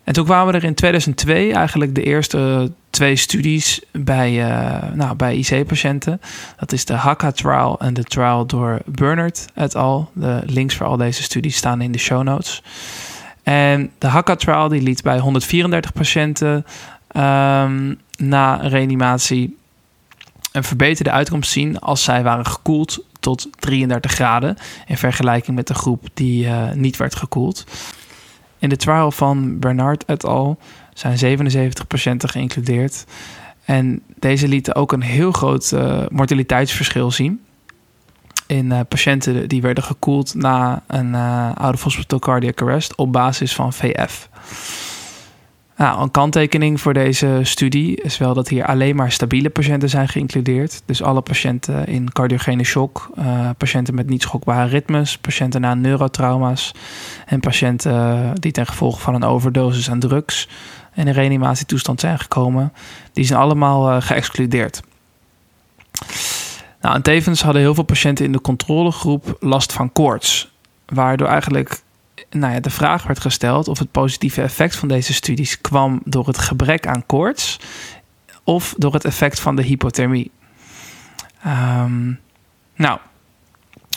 En 0.04 0.14
toen 0.14 0.26
kwamen 0.26 0.54
er 0.54 0.64
in 0.64 0.74
2002 0.74 1.54
eigenlijk 1.54 1.96
de 1.96 2.04
eerste 2.04 2.72
twee 2.90 3.16
studies 3.16 3.82
bij, 3.92 4.32
uh, 4.32 4.94
nou, 4.94 5.16
bij 5.16 5.36
IC-patiënten. 5.36 6.22
Dat 6.58 6.72
is 6.72 6.86
de 6.86 6.94
HACA-trial 6.94 7.80
en 7.80 7.94
de 7.94 8.04
trial 8.04 8.46
door 8.46 8.80
Bernard 8.86 9.46
et 9.54 9.76
al. 9.76 10.10
De 10.14 10.42
links 10.46 10.76
voor 10.76 10.86
al 10.86 10.98
deze 10.98 11.24
studies 11.24 11.56
staan 11.56 11.82
in 11.82 11.92
de 11.92 11.98
show 11.98 12.24
notes. 12.24 12.64
En 13.44 13.92
de 13.98 14.08
HACA-trial 14.08 14.68
die 14.68 14.82
liet 14.82 15.04
bij 15.04 15.20
134 15.20 15.94
patiënten 15.94 16.66
um, 17.16 18.00
na 18.18 18.56
reanimatie 18.56 19.58
een 20.52 20.64
verbeterde 20.64 21.12
uitkomst 21.12 21.52
zien 21.52 21.80
als 21.80 22.04
zij 22.04 22.24
waren 22.24 22.46
gekoeld 22.46 23.06
tot 23.20 23.48
33 23.60 24.12
graden 24.12 24.58
in 24.88 24.98
vergelijking 24.98 25.56
met 25.56 25.68
de 25.68 25.74
groep 25.74 26.08
die 26.14 26.46
uh, 26.46 26.72
niet 26.72 26.98
werd 26.98 27.16
gekoeld. 27.16 27.64
In 28.58 28.70
de 28.70 28.76
trial 28.76 29.12
van 29.12 29.60
Bernard 29.60 30.06
et 30.06 30.26
al. 30.26 30.60
zijn 30.94 31.18
77 31.18 31.88
patiënten 31.88 32.30
geïncludeerd. 32.30 33.06
En 33.66 34.02
deze 34.20 34.48
lieten 34.48 34.76
ook 34.76 34.92
een 34.92 35.02
heel 35.02 35.32
groot 35.32 35.76
mortaliteitsverschil 36.10 37.12
zien 37.12 37.42
in 38.50 38.66
uh, 38.66 38.80
patiënten 38.88 39.48
die 39.48 39.62
werden 39.62 39.84
gekoeld 39.84 40.34
na 40.34 40.84
een 40.88 41.14
uh, 41.14 41.52
out 41.56 41.74
of 41.74 41.84
hospital 41.84 42.20
cardiac 42.20 42.62
arrest 42.62 42.96
op 42.96 43.12
basis 43.12 43.56
van 43.56 43.74
VF. 43.74 44.30
Nou, 45.80 46.02
een 46.02 46.12
kanttekening 46.12 46.82
voor 46.82 46.94
deze 46.94 47.40
studie 47.44 48.02
is 48.02 48.18
wel 48.18 48.34
dat 48.34 48.48
hier 48.48 48.66
alleen 48.66 48.96
maar 48.96 49.12
stabiele 49.12 49.50
patiënten 49.50 49.90
zijn 49.90 50.08
geïncludeerd. 50.08 50.82
Dus 50.86 51.04
alle 51.04 51.22
patiënten 51.22 51.88
in 51.88 52.12
cardiogene 52.12 52.64
shock, 52.64 53.10
uh, 53.20 53.50
patiënten 53.58 53.96
met 53.96 54.10
niet 54.10 54.22
schokbare 54.22 54.70
ritmes, 54.70 55.18
patiënten 55.18 55.62
na 55.62 55.74
neurotrauma's 55.74 56.72
en 57.26 57.40
patiënten 57.40 58.34
die 58.36 58.52
ten 58.52 58.66
gevolge 58.66 59.00
van 59.00 59.16
een 59.16 59.24
overdosis 59.24 59.90
aan 59.90 60.00
drugs 60.00 60.50
in 60.96 61.08
een 61.08 61.14
reanimatietoestand 61.14 62.00
zijn 62.00 62.20
gekomen, 62.20 62.74
die 63.14 63.26
zijn 63.26 63.40
allemaal 63.40 64.02
geëxcludeerd. 64.02 64.82
Nou, 66.82 66.96
en 66.96 67.02
tevens 67.02 67.42
hadden 67.42 67.62
heel 67.62 67.74
veel 67.74 67.84
patiënten 67.84 68.26
in 68.26 68.32
de 68.32 68.42
controlegroep 68.42 69.38
last 69.40 69.74
van 69.74 69.92
koorts. 69.92 70.52
Waardoor 70.86 71.28
eigenlijk 71.28 71.82
nou 72.30 72.54
ja, 72.54 72.60
de 72.60 72.70
vraag 72.70 73.04
werd 73.04 73.20
gesteld 73.20 73.68
of 73.68 73.80
het 73.80 73.92
positieve 73.92 74.42
effect 74.42 74.76
van 74.76 74.88
deze 74.88 75.14
studies 75.14 75.62
kwam 75.62 76.02
door 76.06 76.28
het 76.28 76.38
gebrek 76.38 76.88
aan 76.88 77.06
koorts 77.06 77.60
of 78.44 78.76
door 78.78 78.94
het 78.94 79.06
effect 79.06 79.40
van 79.40 79.56
de 79.56 79.62
hypothermie. 79.62 80.32
Um, 81.46 82.20
nou, 82.76 83.00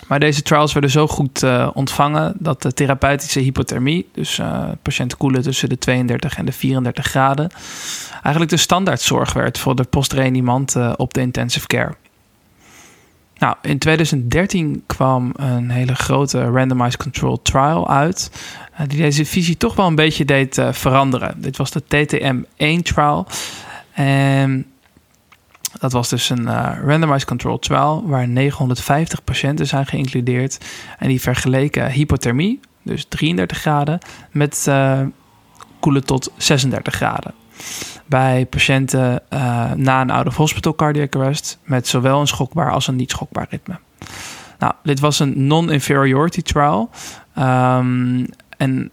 maar 0.06 0.20
deze 0.20 0.42
trials 0.42 0.72
werden 0.72 0.90
zo 0.90 1.06
goed 1.06 1.42
uh, 1.42 1.68
ontvangen 1.74 2.34
dat 2.38 2.62
de 2.62 2.72
therapeutische 2.72 3.40
hypothermie, 3.40 4.08
dus 4.12 4.38
uh, 4.38 4.68
patiënten 4.82 5.18
koelen 5.18 5.42
tussen 5.42 5.68
de 5.68 5.78
32 5.78 6.36
en 6.36 6.44
de 6.44 6.52
34 6.52 7.06
graden, 7.06 7.50
eigenlijk 8.12 8.50
de 8.50 8.56
standaardzorg 8.56 9.32
werd 9.32 9.58
voor 9.58 9.74
de 9.74 9.84
postreanimant 9.84 10.76
uh, 10.76 10.92
op 10.96 11.14
de 11.14 11.20
intensive 11.20 11.66
care. 11.66 11.94
Nou, 13.42 13.56
in 13.62 13.78
2013 13.78 14.82
kwam 14.86 15.32
een 15.36 15.70
hele 15.70 15.94
grote 15.94 16.44
randomized 16.44 16.96
control 16.96 17.42
trial 17.42 17.88
uit. 17.88 18.30
Uh, 18.72 18.80
die 18.88 18.98
deze 18.98 19.24
visie 19.24 19.56
toch 19.56 19.74
wel 19.74 19.86
een 19.86 19.94
beetje 19.94 20.24
deed 20.24 20.58
uh, 20.58 20.72
veranderen. 20.72 21.40
Dit 21.40 21.56
was 21.56 21.70
de 21.70 21.82
TTM-1 21.82 22.82
trial. 22.82 23.26
En 23.92 24.66
dat 25.80 25.92
was 25.92 26.08
dus 26.08 26.30
een 26.30 26.42
uh, 26.42 26.72
randomized 26.84 27.24
control 27.24 27.58
trial 27.58 28.06
waar 28.06 28.28
950 28.28 29.24
patiënten 29.24 29.66
zijn 29.66 29.86
geïncludeerd. 29.86 30.58
En 30.98 31.08
die 31.08 31.20
vergeleken 31.20 31.90
hypothermie, 31.90 32.60
dus 32.82 33.04
33 33.08 33.58
graden, 33.58 33.98
met 34.30 34.70
koelen 35.80 36.04
tot 36.04 36.32
36 36.36 36.94
graden 36.94 37.34
bij 38.06 38.46
patiënten 38.46 39.22
uh, 39.30 39.72
na 39.72 40.00
een 40.00 40.10
out-of-hospital 40.10 40.74
cardiac 40.74 41.16
arrest 41.16 41.58
met 41.64 41.88
zowel 41.88 42.20
een 42.20 42.26
schokbaar 42.26 42.72
als 42.72 42.86
een 42.86 42.96
niet 42.96 43.10
schokbaar 43.10 43.46
ritme. 43.50 43.78
Nou, 44.58 44.72
dit 44.82 45.00
was 45.00 45.18
een 45.18 45.46
non-inferiority 45.46 46.42
trial. 46.42 46.90
Um, 47.38 48.26
en 48.56 48.90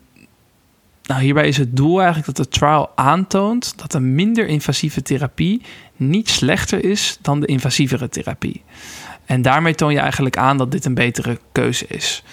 nou, 1.03 1.21
hierbij 1.21 1.47
is 1.47 1.57
het 1.57 1.75
doel 1.75 1.97
eigenlijk 1.97 2.35
dat 2.35 2.45
de 2.45 2.59
trial 2.59 2.91
aantoont 2.95 3.77
dat 3.77 3.93
een 3.93 4.15
minder 4.15 4.47
invasieve 4.47 5.01
therapie 5.01 5.61
niet 5.95 6.29
slechter 6.29 6.83
is 6.83 7.17
dan 7.21 7.39
de 7.39 7.45
invasievere 7.45 8.09
therapie. 8.09 8.63
En 9.25 9.41
daarmee 9.41 9.75
toon 9.75 9.93
je 9.93 9.99
eigenlijk 9.99 10.37
aan 10.37 10.57
dat 10.57 10.71
dit 10.71 10.85
een 10.85 10.93
betere 10.93 11.39
keuze 11.51 11.85
is. 11.87 12.23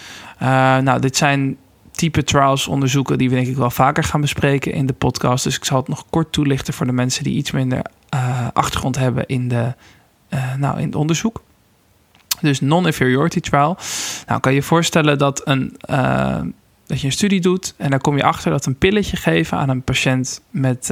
Uh, 0.42 0.48
nou, 0.78 1.00
dit 1.00 1.16
zijn 1.16 1.56
type 1.96 2.24
trials 2.24 2.66
onderzoeken 2.66 3.18
die 3.18 3.28
we 3.28 3.34
denk 3.34 3.46
ik 3.46 3.56
wel 3.56 3.70
vaker 3.70 4.04
gaan 4.04 4.20
bespreken 4.20 4.72
in 4.72 4.86
de 4.86 4.92
podcast. 4.92 5.44
Dus 5.44 5.56
ik 5.56 5.64
zal 5.64 5.78
het 5.78 5.88
nog 5.88 6.04
kort 6.10 6.32
toelichten 6.32 6.74
voor 6.74 6.86
de 6.86 6.92
mensen 6.92 7.24
die 7.24 7.36
iets 7.36 7.50
minder 7.50 7.82
uh, 8.14 8.46
achtergrond 8.52 8.96
hebben 8.96 9.26
in, 9.26 9.48
de, 9.48 9.74
uh, 10.30 10.54
nou, 10.54 10.78
in 10.78 10.86
het 10.86 10.94
onderzoek. 10.94 11.42
Dus 12.40 12.60
non-inferiority 12.60 13.40
trial. 13.40 13.76
Nou, 14.26 14.40
kan 14.40 14.52
je 14.52 14.58
je 14.58 14.64
voorstellen 14.64 15.18
dat, 15.18 15.48
een, 15.48 15.76
uh, 15.90 16.40
dat 16.86 17.00
je 17.00 17.06
een 17.06 17.12
studie 17.12 17.40
doet 17.40 17.74
en 17.76 17.90
dan 17.90 18.00
kom 18.00 18.16
je 18.16 18.22
achter 18.22 18.50
dat 18.50 18.66
een 18.66 18.78
pilletje 18.78 19.16
geven 19.16 19.58
aan 19.58 19.68
een 19.68 19.82
patiënt 19.82 20.42
met 20.50 20.88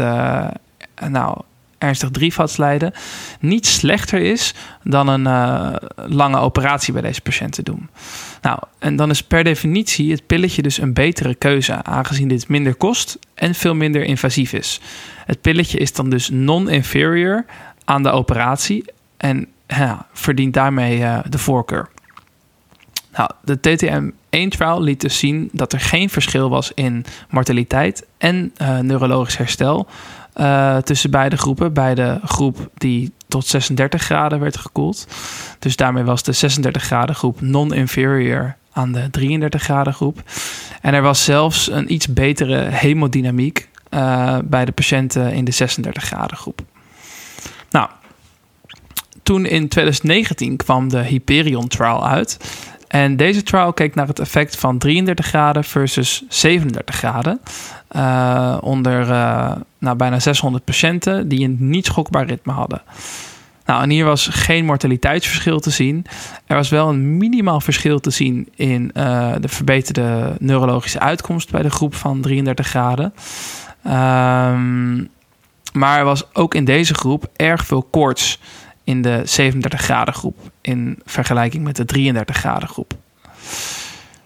nou, 1.09 1.41
ernstig 1.85 2.11
drievatslijden 2.11 2.93
niet 3.41 3.67
slechter 3.67 4.21
is 4.21 4.55
dan 4.83 5.09
een 5.09 5.27
uh, 5.27 5.75
lange 5.95 6.39
operatie 6.39 6.93
bij 6.93 7.03
deze 7.03 7.21
patiënten 7.21 7.65
doen. 7.65 7.89
Nou, 8.43 8.59
en 8.79 8.97
dan 8.97 9.11
is 9.11 9.23
per 9.23 9.45
definitie 9.45 10.11
het 10.11 10.27
pilletje 10.27 10.63
dus 10.63 10.79
een 10.79 10.93
betere 10.93 11.35
keuze, 11.35 11.85
aangezien 11.85 12.29
dit 12.29 12.49
minder 12.49 12.75
kost 12.75 13.19
en 13.35 13.55
veel 13.55 13.75
minder 13.75 14.03
invasief 14.03 14.53
is. 14.53 14.81
Het 15.27 15.41
pilletje 15.41 15.79
is 15.79 15.93
dan 15.93 16.11
dus 16.11 16.29
non-inferior 16.29 17.45
aan 17.85 18.03
de 18.03 18.11
operatie 18.11 18.85
en 19.17 19.47
ja, 19.67 20.07
verdient 20.13 20.55
daarmee 20.55 20.99
uh, 20.99 21.19
de 21.29 21.39
voorkeur. 21.39 21.89
Nou, 23.13 23.31
de 23.43 23.61
TTM-1-trial 23.61 24.83
liet 24.83 25.01
dus 25.01 25.19
zien 25.19 25.49
dat 25.53 25.73
er 25.73 25.81
geen 25.81 26.11
verschil 26.11 26.51
was 26.51 26.73
in 26.75 27.05
mortaliteit 27.31 28.07
en 28.19 28.53
uh, 28.63 28.79
neurologisch 28.79 29.37
herstel 29.37 29.87
uh, 30.37 30.77
tussen 30.77 31.11
beide 31.11 31.37
groepen. 31.37 31.73
Bij 31.73 31.95
de 31.95 32.19
groep 32.25 32.71
die 32.75 33.13
tot 33.29 33.47
36 33.47 34.03
graden 34.03 34.41
werd 34.41 34.57
gekoeld. 34.57 35.07
Dus 35.59 35.77
daarmee 35.77 36.05
was 36.05 36.23
de 36.23 36.33
36 36.33 36.83
graden 36.83 37.15
groep 37.15 37.41
non-inferior 37.41 38.57
aan 38.73 38.93
de 38.93 39.11
33 39.11 39.63
graden 39.63 39.95
groep. 39.95 40.23
En 40.81 40.95
er 40.95 41.03
was 41.03 41.25
zelfs 41.25 41.71
een 41.71 41.93
iets 41.93 42.09
betere 42.09 42.57
hemodynamiek 42.57 43.69
uh, 43.91 44.39
bij 44.45 44.65
de 44.65 44.73
patiënten 44.73 45.33
in 45.33 45.45
de 45.45 45.51
36 45.51 46.05
graden 46.05 46.37
groep. 46.37 46.61
Nou, 47.71 47.89
toen 49.23 49.47
in 49.47 49.69
2019 49.69 50.57
kwam 50.57 50.89
de 50.89 51.03
Hyperion 51.03 51.69
trial 51.69 52.07
uit. 52.07 52.39
En 52.95 53.17
deze 53.17 53.43
trial 53.43 53.73
keek 53.73 53.95
naar 53.95 54.07
het 54.07 54.19
effect 54.19 54.57
van 54.57 54.79
33 54.79 55.27
graden 55.27 55.65
versus 55.65 56.25
37 56.29 56.95
graden. 56.95 57.41
Uh, 57.97 58.57
onder 58.61 59.09
uh, 59.09 59.53
nou, 59.79 59.97
bijna 59.97 60.19
600 60.21 60.65
patiënten 60.65 61.29
die 61.29 61.45
een 61.45 61.57
niet 61.59 61.87
schokbaar 61.87 62.27
ritme 62.27 62.53
hadden. 62.53 62.83
Nou, 63.65 63.83
en 63.83 63.91
hier 63.91 64.05
was 64.05 64.29
geen 64.33 64.65
mortaliteitsverschil 64.65 65.61
te 65.61 65.71
zien. 65.71 66.07
Er 66.47 66.57
was 66.57 66.69
wel 66.69 66.89
een 66.89 67.17
minimaal 67.17 67.61
verschil 67.61 68.01
te 68.01 68.11
zien 68.11 68.49
in 68.55 68.91
uh, 68.95 69.33
de 69.41 69.49
verbeterde 69.49 70.33
neurologische 70.39 71.01
uitkomst 71.01 71.51
bij 71.51 71.63
de 71.63 71.71
groep 71.71 71.95
van 71.95 72.21
33 72.21 72.67
graden. 72.67 73.15
Um, 73.87 75.09
maar 75.73 75.99
er 75.99 76.05
was 76.05 76.35
ook 76.35 76.55
in 76.55 76.65
deze 76.65 76.95
groep 76.95 77.31
erg 77.37 77.67
veel 77.67 77.83
koorts 77.83 78.39
in 78.85 79.03
de 79.03 79.23
37 79.25 79.81
graden 79.81 80.15
groep 80.15 80.37
in 80.61 80.99
vergelijking 81.05 81.65
met 81.65 81.77
de 81.77 81.85
33 81.85 82.37
graden 82.37 82.69
groep. 82.69 82.93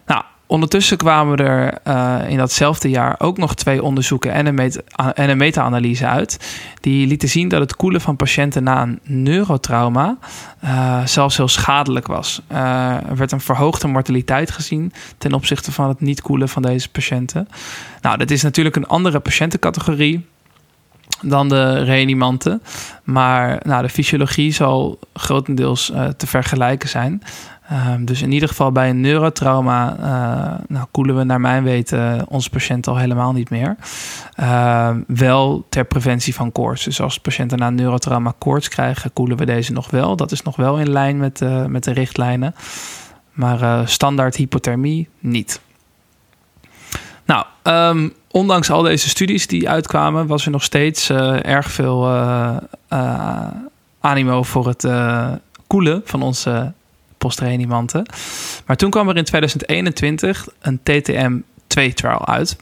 Nou, 0.06 0.22
ondertussen 0.46 0.96
kwamen 0.96 1.36
er 1.36 1.78
uh, 1.86 2.30
in 2.30 2.36
datzelfde 2.36 2.90
jaar 2.90 3.14
ook 3.18 3.38
nog 3.38 3.54
twee 3.54 3.82
onderzoeken 3.82 4.32
en 4.32 4.46
een, 4.46 4.72
en 5.14 5.30
een 5.30 5.36
meta-analyse 5.36 6.06
uit. 6.06 6.58
Die 6.80 7.06
lieten 7.06 7.28
zien 7.28 7.48
dat 7.48 7.60
het 7.60 7.76
koelen 7.76 8.00
van 8.00 8.16
patiënten 8.16 8.62
na 8.62 8.82
een 8.82 9.00
neurotrauma 9.02 10.18
uh, 10.64 11.06
zelfs 11.06 11.36
heel 11.36 11.48
schadelijk 11.48 12.06
was. 12.06 12.42
Uh, 12.52 12.58
er 13.08 13.16
werd 13.16 13.32
een 13.32 13.40
verhoogde 13.40 13.88
mortaliteit 13.88 14.50
gezien 14.50 14.92
ten 15.18 15.32
opzichte 15.32 15.72
van 15.72 15.88
het 15.88 16.00
niet 16.00 16.22
koelen 16.22 16.48
van 16.48 16.62
deze 16.62 16.90
patiënten. 16.90 17.48
Nou, 18.00 18.16
dat 18.18 18.30
is 18.30 18.42
natuurlijk 18.42 18.76
een 18.76 18.86
andere 18.86 19.20
patiëntencategorie 19.20 20.26
dan 21.22 21.48
de 21.48 21.82
reanimanten. 21.82 22.62
Maar 23.04 23.60
nou, 23.62 23.82
de 23.82 23.88
fysiologie 23.88 24.52
zal 24.52 24.98
grotendeels 25.14 25.90
uh, 25.90 26.06
te 26.06 26.26
vergelijken 26.26 26.88
zijn. 26.88 27.22
Uh, 27.72 27.94
dus 28.00 28.22
in 28.22 28.32
ieder 28.32 28.48
geval 28.48 28.72
bij 28.72 28.90
een 28.90 29.00
neurotrauma 29.00 29.96
uh, 29.96 30.64
nou, 30.68 30.86
koelen 30.90 31.16
we 31.16 31.24
naar 31.24 31.40
mijn 31.40 31.62
weten 31.64 32.24
onze 32.28 32.50
patiënt 32.50 32.86
al 32.86 32.96
helemaal 32.96 33.32
niet 33.32 33.50
meer. 33.50 33.76
Ehm, 34.34 35.00
wel 35.06 35.66
ter 35.68 35.84
preventie 35.84 36.34
van 36.34 36.52
koorts. 36.52 36.84
Dus 36.84 37.00
als 37.00 37.20
patiënten 37.20 37.58
na 37.58 37.66
een 37.66 37.74
neurotrauma 37.74 38.34
koorts 38.38 38.68
krijgen, 38.68 39.12
koelen 39.12 39.36
we 39.36 39.44
deze 39.44 39.72
nog 39.72 39.90
wel. 39.90 40.16
Dat 40.16 40.32
is 40.32 40.42
nog 40.42 40.56
wel 40.56 40.78
in 40.78 40.90
lijn 40.90 41.16
met, 41.16 41.40
met 41.68 41.84
de 41.84 41.92
richtlijnen. 41.92 42.54
Maar 43.38 43.62
eh, 43.62 43.86
standaard 43.86 44.36
hypothermie 44.36 45.08
niet. 45.18 45.60
Nou, 47.24 47.44
um, 47.62 48.12
ondanks 48.30 48.70
al 48.70 48.82
deze 48.82 49.08
studies 49.08 49.46
die 49.46 49.68
uitkwamen, 49.68 50.26
was 50.26 50.44
er 50.44 50.50
nog 50.50 50.62
steeds 50.62 51.10
uh, 51.10 51.44
erg 51.44 51.70
veel 51.70 52.08
uh, 52.08 52.56
uh, 52.92 53.46
animo 54.00 54.42
voor 54.42 54.66
het 54.66 54.86
koelen 55.66 56.02
van 56.04 56.22
onze 56.22 56.72
postreanimanten. 57.18 58.06
Maar 58.66 58.76
toen 58.76 58.90
kwam 58.90 59.08
er 59.08 59.16
in 59.16 59.24
2021 59.24 60.48
een 60.60 60.80
TTM-2-trial 60.82 62.26
uit. 62.26 62.56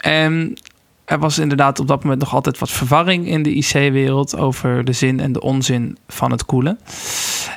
En 0.00 0.56
er 1.04 1.18
was 1.18 1.38
inderdaad 1.38 1.80
op 1.80 1.88
dat 1.88 2.02
moment 2.02 2.20
nog 2.20 2.34
altijd 2.34 2.58
wat 2.58 2.70
verwarring 2.70 3.26
in 3.26 3.42
de 3.42 3.54
IC-wereld 3.54 4.36
over 4.36 4.84
de 4.84 4.92
zin 4.92 5.20
en 5.20 5.32
de 5.32 5.40
onzin 5.40 5.98
van 6.08 6.30
het 6.30 6.44
koelen. 6.44 6.78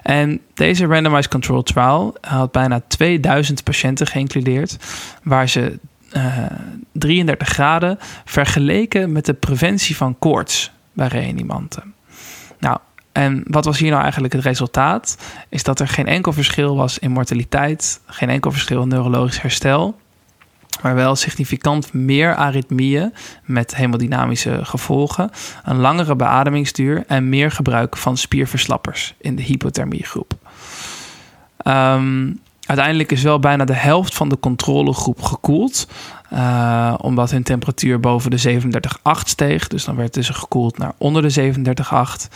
En 0.04 0.42
deze 0.54 0.86
randomized 0.86 1.32
control 1.32 1.64
trial 1.64 2.16
had 2.22 2.52
bijna 2.52 2.82
2000 2.88 3.64
patiënten 3.64 4.08
geïncludeerd, 4.08 4.78
waar 5.24 5.50
ze 5.50 5.80
33 6.92 7.48
eh, 7.48 7.54
graden 7.54 7.98
vergeleken 8.26 9.12
met 9.12 9.26
de 9.26 9.34
preventie 9.34 9.96
van 9.96 10.20
koorts 10.20 10.72
bij 10.94 11.08
reanimanten. 11.08 11.94
Nou, 12.60 12.78
en 13.12 13.44
wat 13.48 13.66
was 13.66 13.80
hier 13.80 13.90
nou 13.90 14.02
eigenlijk 14.02 14.34
het 14.34 14.44
resultaat? 14.44 15.18
Is 15.50 15.64
dat 15.64 15.80
er 15.80 15.88
geen 15.88 16.08
enkel 16.08 16.34
verschil 16.34 16.76
was 16.76 17.00
in 17.00 17.12
mortaliteit, 17.12 18.02
geen 18.06 18.30
enkel 18.30 18.52
verschil 18.52 18.82
in 18.82 18.88
neurologisch 18.88 19.42
herstel, 19.42 20.00
maar 20.82 20.96
wel 20.96 21.16
significant 21.16 21.94
meer 21.94 22.36
aritmieën 22.36 23.14
met 23.44 23.76
hemodynamische 23.76 24.60
gevolgen, 24.66 25.30
een 25.64 25.78
langere 25.78 26.16
beademingsduur 26.16 27.04
en 27.08 27.30
meer 27.30 27.52
gebruik 27.52 27.98
van 27.98 28.18
spierverslappers 28.18 29.14
in 29.18 29.36
de 29.36 29.42
hypothermiegroep. 29.42 30.34
Um, 31.64 32.40
uiteindelijk 32.70 33.12
is 33.12 33.22
wel 33.22 33.40
bijna 33.40 33.66
de 33.66 33.76
helft 33.76 34.16
van 34.16 34.30
de 34.30 34.40
controlegroep 34.40 35.22
gekoeld. 35.22 35.88
Uh, 36.34 36.94
omdat 37.02 37.32
hun 37.32 37.44
temperatuur 37.44 38.00
boven 38.00 38.32
de 38.32 38.62
37,8 38.62 39.12
steeg. 39.24 39.68
Dus 39.68 39.84
dan 39.84 39.96
werd 39.96 40.18
ze 40.22 40.34
gekoeld 40.34 40.78
naar 40.78 40.94
onder 40.98 41.22
de 41.22 41.54
37,8. 41.54 42.28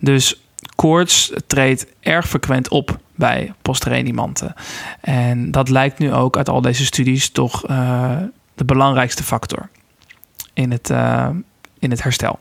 Dus 0.00 0.40
koorts 0.74 1.32
treedt 1.46 1.86
erg 2.00 2.28
frequent 2.28 2.68
op 2.68 2.98
bij 3.14 3.52
postreanimanten. 3.62 4.54
En 5.00 5.50
dat 5.50 5.68
lijkt 5.68 5.98
nu 5.98 6.12
ook 6.12 6.36
uit 6.36 6.48
al 6.48 6.60
deze 6.60 6.84
studies 6.84 7.30
toch 7.30 7.70
uh, 7.70 8.16
de 8.54 8.64
belangrijkste 8.64 9.22
factor 9.22 9.68
in 10.52 10.70
het, 10.70 10.90
uh, 10.90 11.28
in 11.78 11.90
het 11.90 12.02
herstel. 12.02 12.38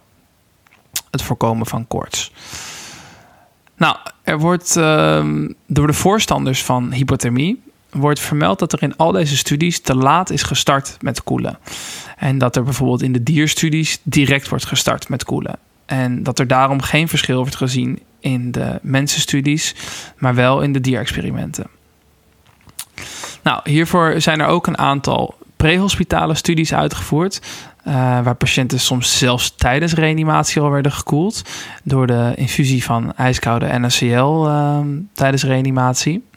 Het 1.12 1.22
voorkomen 1.22 1.66
van 1.66 1.88
koorts. 1.88 2.32
Nou, 3.78 3.98
er 4.30 4.40
wordt 4.40 4.76
uh, 4.78 5.26
door 5.68 5.88
de 5.88 5.94
voorstanders 5.94 6.64
van 6.64 6.92
hypothermie 6.92 7.62
wordt 7.92 8.20
vermeld 8.20 8.60
dat 8.60 8.74
er 8.74 8.84
in 8.84 8.98
al 8.98 9.12
deze 9.12 9.38
studies 9.38 9.80
te 9.80 9.96
laat 9.96 10.30
is 10.30 10.44
gestart 10.44 10.98
met 11.02 11.24
koelen. 11.24 11.58
En 12.18 12.38
dat 12.38 12.56
er 12.56 12.64
bijvoorbeeld 12.64 13.02
in 13.02 13.12
de 13.12 13.24
dierstudies 13.24 14.00
direct 14.04 14.50
wordt 14.50 14.66
gestart 14.66 15.10
met 15.10 15.24
koelen. 15.24 15.58
En 15.86 16.24
dat 16.24 16.40
er 16.40 16.48
daarom 16.48 16.82
geen 16.82 17.08
verschil 17.08 17.38
wordt 17.38 17.56
gezien 17.56 18.00
in 18.20 18.52
de 18.52 18.80
mensenstudies, 18.82 19.76
maar 20.18 20.36
wel 20.36 20.62
in 20.62 20.74
de 20.74 20.82
dierexperimenten. 20.82 21.68
Nou, 23.44 23.62
hiervoor 23.64 24.22
zijn 24.22 24.40
er 24.40 24.48
ook 24.48 24.68
een 24.68 24.78
aantal 24.78 25.38
prehospitale 25.58 26.34
studies 26.34 26.74
uitgevoerd. 26.74 27.42
Uh, 27.90 27.96
waar 27.96 28.36
patiënten 28.36 28.80
soms 28.80 29.18
zelfs 29.18 29.56
tijdens 29.56 29.94
reanimatie 29.94 30.62
al 30.62 30.70
werden 30.70 30.92
gekoeld. 30.92 31.42
door 31.84 32.08
de 32.08 32.34
infusie 32.36 32.84
van 32.84 33.14
ijskoude 33.16 33.78
NaCl 33.78 34.46
ehm, 34.46 34.88
tijdens 35.14 35.44
reanimatie. 35.44 36.28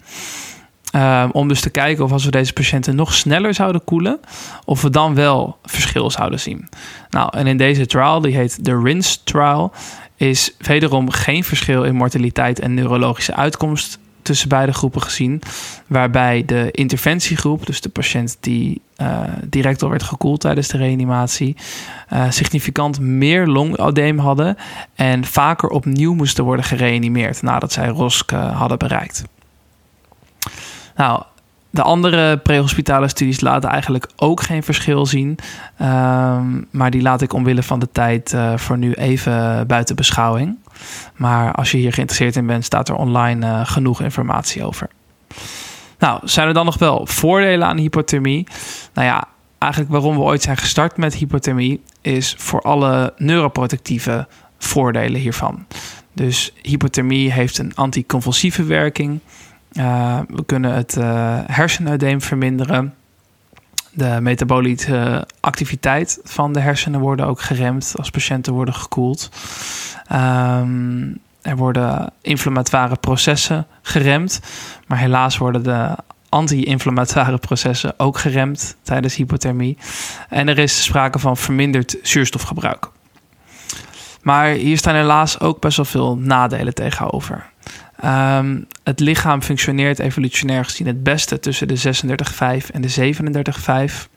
Uh, 0.96 1.28
om 1.32 1.48
dus 1.48 1.60
te 1.60 1.70
kijken 1.70 2.04
of 2.04 2.12
als 2.12 2.24
we 2.24 2.30
deze 2.30 2.52
patiënten 2.52 2.96
nog 2.96 3.14
sneller 3.14 3.54
zouden 3.54 3.84
koelen, 3.84 4.20
of 4.64 4.82
we 4.82 4.90
dan 4.90 5.14
wel 5.14 5.58
verschil 5.62 6.10
zouden 6.10 6.40
zien. 6.40 6.68
Nou, 7.10 7.36
en 7.36 7.46
in 7.46 7.56
deze 7.56 7.86
trial, 7.86 8.20
die 8.20 8.36
heet 8.36 8.64
de 8.64 8.80
RINSE 8.82 9.18
trial, 9.24 9.72
is 10.16 10.54
wederom 10.58 11.10
geen 11.10 11.44
verschil 11.44 11.84
in 11.84 11.94
mortaliteit 11.94 12.60
en 12.60 12.74
neurologische 12.74 13.34
uitkomst 13.34 13.98
tussen 14.22 14.48
beide 14.48 14.72
groepen 14.72 15.02
gezien. 15.02 15.42
Waarbij 15.86 16.44
de 16.46 16.68
interventiegroep, 16.70 17.66
dus 17.66 17.80
de 17.80 17.88
patiënt 17.88 18.36
die 18.40 18.80
uh, 18.96 19.20
direct 19.44 19.82
al 19.82 19.90
werd 19.90 20.02
gekoeld 20.02 20.40
tijdens 20.40 20.68
de 20.68 20.76
reanimatie, 20.76 21.56
uh, 22.12 22.30
significant 22.30 23.00
meer 23.00 23.46
longodeem 23.46 24.18
hadden 24.18 24.56
en 24.94 25.24
vaker 25.24 25.68
opnieuw 25.68 26.14
moesten 26.14 26.44
worden 26.44 26.64
gereanimeerd 26.64 27.42
nadat 27.42 27.72
zij 27.72 27.88
ROSC 27.88 28.32
uh, 28.32 28.58
hadden 28.58 28.78
bereikt. 28.78 29.24
Nou, 30.96 31.22
de 31.70 31.82
andere 31.82 32.36
prehospitale 32.36 33.08
studies 33.08 33.40
laten 33.40 33.70
eigenlijk 33.70 34.08
ook 34.16 34.42
geen 34.42 34.62
verschil 34.62 35.06
zien. 35.06 35.38
Um, 35.80 36.66
maar 36.70 36.90
die 36.90 37.02
laat 37.02 37.22
ik 37.22 37.32
omwille 37.32 37.62
van 37.62 37.78
de 37.78 37.88
tijd 37.92 38.36
voor 38.56 38.78
nu 38.78 38.92
even 38.92 39.66
buiten 39.66 39.96
beschouwing. 39.96 40.56
Maar 41.14 41.52
als 41.52 41.70
je 41.70 41.76
hier 41.76 41.92
geïnteresseerd 41.92 42.36
in 42.36 42.46
bent, 42.46 42.64
staat 42.64 42.88
er 42.88 42.94
online 42.94 43.46
uh, 43.46 43.60
genoeg 43.64 44.00
informatie 44.00 44.64
over. 44.64 44.88
Nou, 45.98 46.20
zijn 46.24 46.48
er 46.48 46.54
dan 46.54 46.64
nog 46.64 46.78
wel 46.78 47.06
voordelen 47.06 47.68
aan 47.68 47.76
hypothermie? 47.76 48.46
Nou 48.94 49.06
ja, 49.06 49.24
eigenlijk 49.58 49.92
waarom 49.92 50.16
we 50.16 50.22
ooit 50.22 50.42
zijn 50.42 50.56
gestart 50.56 50.96
met 50.96 51.14
hypothermie 51.14 51.82
is 52.00 52.34
voor 52.38 52.60
alle 52.60 53.14
neuroprotectieve 53.16 54.26
voordelen 54.58 55.20
hiervan. 55.20 55.66
Dus 56.12 56.52
hypothermie 56.62 57.32
heeft 57.32 57.58
een 57.58 57.74
anticonvulsieve 57.74 58.64
werking. 58.64 59.20
Uh, 59.72 60.18
we 60.28 60.44
kunnen 60.44 60.74
het 60.74 60.96
uh, 60.96 62.18
verminderen. 62.18 62.94
De 63.94 64.18
metabolische 64.20 65.26
activiteit 65.40 66.20
van 66.24 66.52
de 66.52 66.60
hersenen 66.60 67.00
worden 67.00 67.26
ook 67.26 67.40
geremd 67.40 67.94
als 67.96 68.10
patiënten 68.10 68.52
worden 68.52 68.74
gekoeld. 68.74 69.30
Um, 70.12 71.20
er 71.42 71.56
worden 71.56 72.12
inflammatoire 72.20 72.96
processen 72.96 73.66
geremd, 73.82 74.40
maar 74.86 74.98
helaas 74.98 75.38
worden 75.38 75.62
de 75.62 75.96
anti-inflammatoire 76.28 77.38
processen 77.38 77.94
ook 77.96 78.18
geremd 78.18 78.76
tijdens 78.82 79.14
hypothermie. 79.14 79.78
En 80.28 80.48
er 80.48 80.58
is 80.58 80.84
sprake 80.84 81.18
van 81.18 81.36
verminderd 81.36 81.96
zuurstofgebruik. 82.02 82.90
Maar 84.22 84.48
hier 84.48 84.78
staan 84.78 84.94
helaas 84.94 85.40
ook 85.40 85.60
best 85.60 85.76
wel 85.76 85.86
veel 85.86 86.16
nadelen 86.16 86.74
tegenover. 86.74 87.50
Um, 88.04 88.66
het 88.82 89.00
lichaam 89.00 89.42
functioneert 89.42 89.98
evolutionair 89.98 90.64
gezien 90.64 90.86
het 90.86 91.02
beste 91.02 91.40
tussen 91.40 91.68
de 91.68 91.80
36,5 92.62 92.70
en 92.72 92.80
de 92.80 93.14
37,5. 93.94 94.10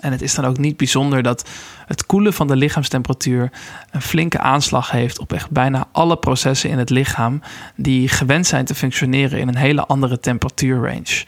En 0.00 0.12
het 0.12 0.22
is 0.22 0.34
dan 0.34 0.44
ook 0.44 0.58
niet 0.58 0.76
bijzonder 0.76 1.22
dat 1.22 1.48
het 1.86 2.06
koelen 2.06 2.32
van 2.32 2.46
de 2.46 2.56
lichaamstemperatuur 2.56 3.50
een 3.90 4.02
flinke 4.02 4.38
aanslag 4.38 4.90
heeft 4.90 5.18
op 5.18 5.32
echt 5.32 5.50
bijna 5.50 5.88
alle 5.92 6.16
processen 6.16 6.70
in 6.70 6.78
het 6.78 6.90
lichaam 6.90 7.42
die 7.76 8.08
gewend 8.08 8.46
zijn 8.46 8.64
te 8.64 8.74
functioneren 8.74 9.38
in 9.38 9.48
een 9.48 9.56
hele 9.56 9.86
andere 9.86 10.20
temperatuurrange. 10.20 11.24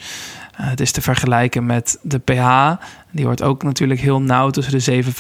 Uh, 0.61 0.69
het 0.69 0.81
is 0.81 0.93
te 0.93 1.03
vergelijken 1.03 1.67
met 1.67 1.99
de 2.03 2.19
pH. 2.19 2.71
Die 3.11 3.25
wordt 3.25 3.43
ook 3.43 3.63
natuurlijk 3.63 4.01
heel 4.01 4.21
nauw 4.21 4.51
tussen 4.51 5.03
de 5.03 5.05
7,35 5.05 5.11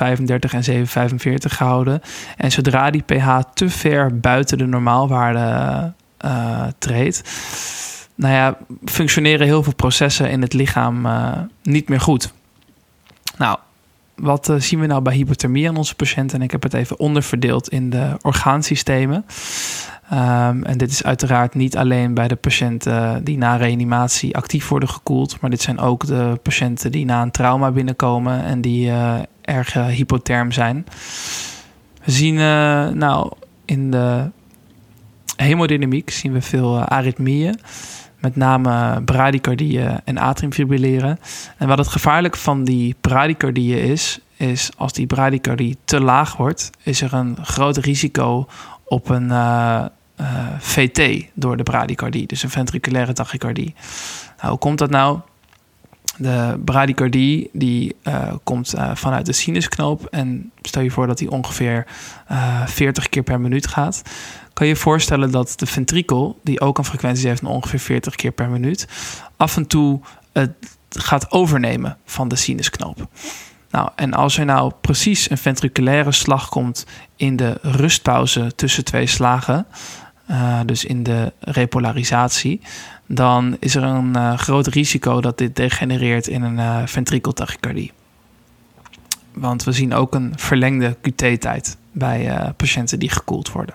en 0.50 0.86
7,45 0.86 1.34
gehouden. 1.34 2.00
En 2.36 2.52
zodra 2.52 2.90
die 2.90 3.02
pH 3.02 3.38
te 3.54 3.70
ver 3.70 4.20
buiten 4.20 4.58
de 4.58 4.66
normaalwaarde 4.66 5.92
uh, 6.24 6.64
treedt, 6.78 7.22
nou 8.14 8.34
ja, 8.34 8.56
functioneren 8.84 9.46
heel 9.46 9.62
veel 9.62 9.74
processen 9.74 10.30
in 10.30 10.42
het 10.42 10.52
lichaam 10.52 11.06
uh, 11.06 11.32
niet 11.62 11.88
meer 11.88 12.00
goed. 12.00 12.32
Nou, 13.38 13.58
wat 14.14 14.48
uh, 14.48 14.56
zien 14.60 14.80
we 14.80 14.86
nou 14.86 15.02
bij 15.02 15.14
hypothermie 15.14 15.68
aan 15.68 15.76
onze 15.76 15.94
patiënten? 15.94 16.38
En 16.38 16.44
ik 16.44 16.50
heb 16.50 16.62
het 16.62 16.74
even 16.74 16.98
onderverdeeld 16.98 17.68
in 17.68 17.90
de 17.90 18.16
orgaansystemen. 18.20 19.24
Um, 20.12 20.64
en 20.64 20.78
dit 20.78 20.90
is 20.90 21.04
uiteraard 21.04 21.54
niet 21.54 21.76
alleen 21.76 22.14
bij 22.14 22.28
de 22.28 22.36
patiënten 22.36 23.24
die 23.24 23.38
na 23.38 23.56
reanimatie 23.56 24.36
actief 24.36 24.68
worden 24.68 24.88
gekoeld, 24.88 25.40
maar 25.40 25.50
dit 25.50 25.60
zijn 25.60 25.78
ook 25.78 26.06
de 26.06 26.38
patiënten 26.42 26.92
die 26.92 27.04
na 27.04 27.22
een 27.22 27.30
trauma 27.30 27.70
binnenkomen 27.70 28.44
en 28.44 28.60
die 28.60 28.88
uh, 28.88 29.14
erg 29.42 29.74
uh, 29.76 29.86
hypotherm 29.86 30.52
zijn. 30.52 30.86
We 32.04 32.10
zien 32.10 32.34
nou 32.98 33.32
in 33.64 33.90
de 33.90 34.30
hemodynamiek 35.36 36.10
zien 36.10 36.32
we 36.32 36.40
veel 36.40 36.76
uh, 36.76 36.82
aritmieën. 36.82 37.58
Met 38.18 38.36
name 38.36 39.02
bradykardieën 39.02 40.00
en 40.04 40.18
atriumfibrilleren. 40.18 41.18
En 41.56 41.68
wat 41.68 41.78
het 41.78 41.88
gevaarlijk 41.88 42.36
van 42.36 42.64
die 42.64 42.94
bradykardieën 43.00 43.78
is, 43.78 44.20
is 44.36 44.70
als 44.76 44.92
die 44.92 45.06
bradykardie 45.06 45.76
te 45.84 46.00
laag 46.00 46.36
wordt, 46.36 46.70
is 46.82 47.00
er 47.02 47.14
een 47.14 47.36
groot 47.42 47.76
risico 47.76 48.46
op 48.84 49.08
een 49.08 49.28
uh, 49.28 49.84
uh, 50.20 50.26
VT 50.58 51.26
door 51.34 51.56
de 51.56 51.62
bradykardie, 51.62 52.26
dus 52.26 52.42
een 52.42 52.50
ventriculaire 52.50 53.12
tachycardie. 53.12 53.74
Nou, 54.36 54.50
hoe 54.50 54.58
komt 54.58 54.78
dat 54.78 54.90
nou? 54.90 55.18
De 56.16 56.60
bradykardie 56.64 57.50
die 57.52 57.96
uh, 58.04 58.32
komt 58.44 58.74
uh, 58.74 58.90
vanuit 58.94 59.26
de 59.26 59.32
sinusknoop. 59.32 60.06
En 60.10 60.52
stel 60.62 60.82
je 60.82 60.90
voor 60.90 61.06
dat 61.06 61.18
die 61.18 61.30
ongeveer 61.30 61.86
uh, 62.30 62.66
40 62.66 63.08
keer 63.08 63.22
per 63.22 63.40
minuut 63.40 63.66
gaat 63.66 64.02
kan 64.52 64.66
je 64.66 64.72
je 64.72 64.78
voorstellen 64.78 65.30
dat 65.30 65.52
de 65.56 65.66
ventrikel, 65.66 66.38
die 66.42 66.60
ook 66.60 66.78
een 66.78 66.84
frequentie 66.84 67.28
heeft 67.28 67.40
van 67.40 67.50
ongeveer 67.50 67.78
40 67.78 68.14
keer 68.14 68.30
per 68.30 68.48
minuut, 68.48 68.88
af 69.36 69.56
en 69.56 69.66
toe 69.66 70.00
het 70.32 70.50
gaat 70.88 71.30
overnemen 71.30 71.96
van 72.04 72.28
de 72.28 72.36
sinusknoop. 72.36 73.08
Nou, 73.70 73.90
en 73.96 74.14
als 74.14 74.38
er 74.38 74.44
nou 74.44 74.72
precies 74.80 75.30
een 75.30 75.38
ventriculaire 75.38 76.12
slag 76.12 76.48
komt 76.48 76.86
in 77.16 77.36
de 77.36 77.58
rustpauze 77.62 78.52
tussen 78.54 78.84
twee 78.84 79.06
slagen, 79.06 79.66
dus 80.66 80.84
in 80.84 81.02
de 81.02 81.32
repolarisatie, 81.40 82.60
dan 83.14 83.56
is 83.60 83.74
er 83.74 83.82
een 83.82 84.16
uh, 84.16 84.38
groot 84.38 84.66
risico 84.66 85.20
dat 85.20 85.38
dit 85.38 85.56
degenereert 85.56 86.26
in 86.26 86.42
een 86.42 86.58
uh, 86.58 86.86
ventrikeltachycardie. 86.86 87.92
Want 89.32 89.64
we 89.64 89.72
zien 89.72 89.94
ook 89.94 90.14
een 90.14 90.32
verlengde 90.36 90.96
QT-tijd 91.00 91.76
bij 91.90 92.52
patiënten 92.56 92.98
die 92.98 93.10
gekoeld 93.10 93.52
worden. 93.52 93.74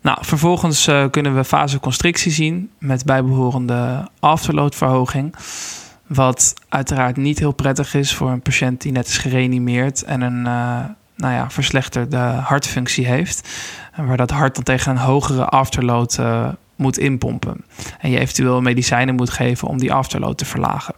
Nou, 0.00 0.18
vervolgens 0.20 0.90
kunnen 1.10 1.34
we 1.34 1.44
vasoconstrictie 1.44 2.32
zien 2.32 2.70
met 2.78 3.04
bijbehorende 3.04 4.08
afterloadverhoging. 4.20 5.34
Wat 6.06 6.54
uiteraard 6.68 7.16
niet 7.16 7.38
heel 7.38 7.52
prettig 7.52 7.94
is 7.94 8.14
voor 8.14 8.30
een 8.30 8.42
patiënt 8.42 8.80
die 8.80 8.92
net 8.92 9.06
is 9.06 9.18
gereanimeerd 9.18 10.02
en 10.02 10.20
een, 10.20 10.42
nou 11.16 11.34
ja, 11.34 11.50
verslechterde 11.50 12.16
hartfunctie 12.16 13.06
heeft. 13.06 13.48
Waar 13.96 14.16
dat 14.16 14.30
hart 14.30 14.54
dan 14.54 14.64
tegen 14.64 14.90
een 14.90 14.98
hogere 14.98 15.44
afterload 15.44 16.18
moet 16.76 16.98
inpompen. 16.98 17.64
En 17.98 18.10
je 18.10 18.18
eventueel 18.18 18.60
medicijnen 18.60 19.14
moet 19.14 19.30
geven 19.30 19.68
om 19.68 19.78
die 19.78 19.92
afterload 19.92 20.38
te 20.38 20.44
verlagen. 20.44 20.94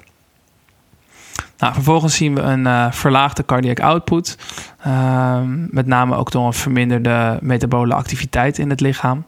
Nou, 1.58 1.74
vervolgens 1.74 2.16
zien 2.16 2.34
we 2.34 2.40
een 2.40 2.66
uh, 2.66 2.92
verlaagde 2.92 3.44
cardiac 3.44 3.80
output. 3.80 4.38
Uh, 4.86 5.40
met 5.70 5.86
name 5.86 6.16
ook 6.16 6.30
door 6.30 6.46
een 6.46 6.52
verminderde 6.52 7.38
metabole 7.40 7.94
activiteit 7.94 8.58
in 8.58 8.70
het 8.70 8.80
lichaam. 8.80 9.24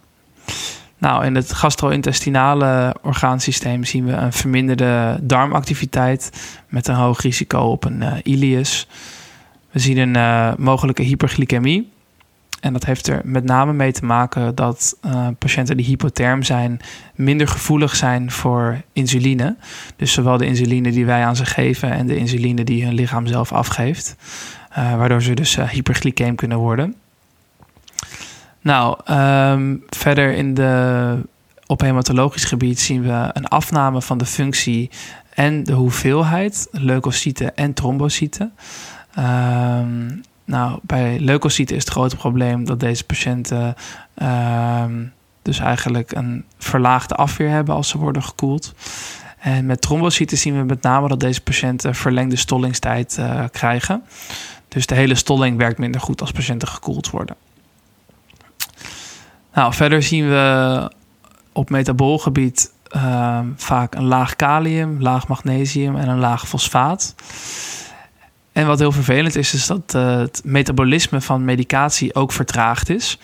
Nou, 0.99 1.25
in 1.25 1.35
het 1.35 1.53
gastro-intestinale 1.53 2.97
orgaansysteem 3.03 3.85
zien 3.85 4.05
we 4.05 4.13
een 4.13 4.33
verminderde 4.33 5.19
darmactiviteit 5.23 6.31
met 6.69 6.89
een 6.89 6.95
hoog 6.95 7.21
risico 7.21 7.59
op 7.59 7.85
een 7.85 8.01
uh, 8.01 8.13
ileus. 8.23 8.89
We 9.71 9.79
zien 9.79 9.99
een 9.99 10.17
uh, 10.17 10.53
mogelijke 10.57 11.03
hyperglycemie. 11.03 11.93
En 12.61 12.73
dat 12.73 12.85
heeft 12.85 13.07
er 13.07 13.21
met 13.25 13.45
name 13.45 13.73
mee 13.73 13.93
te 13.93 14.05
maken 14.05 14.55
dat 14.55 14.99
uh, 15.07 15.29
patiënten 15.39 15.77
die 15.77 15.87
hypotherm 15.87 16.43
zijn 16.43 16.81
minder 17.15 17.49
gevoelig 17.49 17.97
zijn 17.97 18.31
voor 18.31 18.81
insuline. 18.93 19.57
Dus 19.97 20.13
zowel 20.13 20.37
de 20.37 20.47
insuline 20.47 20.91
die 20.91 21.07
wij 21.07 21.25
aan 21.25 21.37
ze 21.37 21.45
geven 21.45 21.91
en 21.91 22.07
de 22.07 22.17
insuline 22.17 22.65
die 22.65 22.85
hun 22.85 22.95
lichaam 22.95 23.27
zelf 23.27 23.53
afgeeft. 23.53 24.17
Uh, 24.79 24.97
waardoor 24.97 25.23
ze 25.23 25.35
dus 25.35 25.57
uh, 25.57 26.35
kunnen 26.35 26.59
worden. 26.59 26.95
Nou, 28.61 28.99
um, 29.11 29.85
verder 29.89 30.35
in 30.35 30.55
de, 30.55 31.19
op 31.67 31.81
hematologisch 31.81 32.45
gebied 32.45 32.81
zien 32.81 33.03
we 33.03 33.31
een 33.33 33.49
afname 33.49 34.03
van 34.03 34.19
de 34.19 34.27
functie 34.27 34.91
en 35.35 35.65
de 35.65 35.73
hoeveelheid 35.73 36.69
leukocyten 36.71 37.57
en 37.57 37.73
trombocyten. 37.73 38.53
Um, 39.19 40.21
nou, 40.49 40.79
bij 40.83 41.19
leukocyten 41.19 41.77
is 41.77 41.85
het 41.85 41.93
grote 41.93 42.17
probleem 42.17 42.65
dat 42.65 42.81
deze 42.81 43.05
patiënten 43.05 43.75
uh, 44.23 44.85
dus 45.43 45.59
eigenlijk 45.59 46.13
een 46.13 46.45
verlaagde 46.59 47.15
afweer 47.15 47.51
hebben 47.51 47.75
als 47.75 47.89
ze 47.89 47.99
worden 47.99 48.23
gekoeld. 48.23 48.75
En 49.39 49.67
met 49.67 49.81
trombocyten 49.81 50.39
zien 50.39 50.57
we 50.57 50.65
met 50.65 50.83
name 50.83 51.09
dat 51.09 51.21
deze 51.21 51.41
patiënten 51.43 51.95
verlengde 51.95 52.37
stollingstijd 52.37 53.17
uh, 53.21 53.45
krijgen. 53.51 54.03
Dus 54.69 54.87
de 54.87 54.95
hele 54.95 55.15
stolling 55.15 55.57
werkt 55.57 55.79
minder 55.79 56.01
goed 56.01 56.21
als 56.21 56.33
patiënten 56.33 56.69
gekoeld 56.69 57.11
worden. 57.11 57.37
Nou, 59.55 59.75
verder 59.75 60.03
zien 60.03 60.29
we 60.29 60.91
op 61.53 61.71
metaboolgebied 61.71 62.73
uh, 62.97 63.41
vaak 63.57 63.95
een 63.95 64.05
laag 64.05 64.37
kalium, 64.37 65.03
laag 65.03 65.29
magnesium 65.29 65.97
en 65.97 66.09
een 66.09 66.19
laag 66.19 66.49
fosfaat. 66.49 67.15
En 68.59 68.67
wat 68.67 68.79
heel 68.79 68.93
vervelend 68.93 69.37
is, 69.37 69.55
is 69.55 69.67
dat 69.67 69.95
uh, 69.97 70.17
het 70.17 70.41
metabolisme 70.45 71.21
van 71.21 71.45
medicatie 71.45 72.15
ook 72.15 72.33
vertraagd 72.33 72.91
is. 72.91 73.19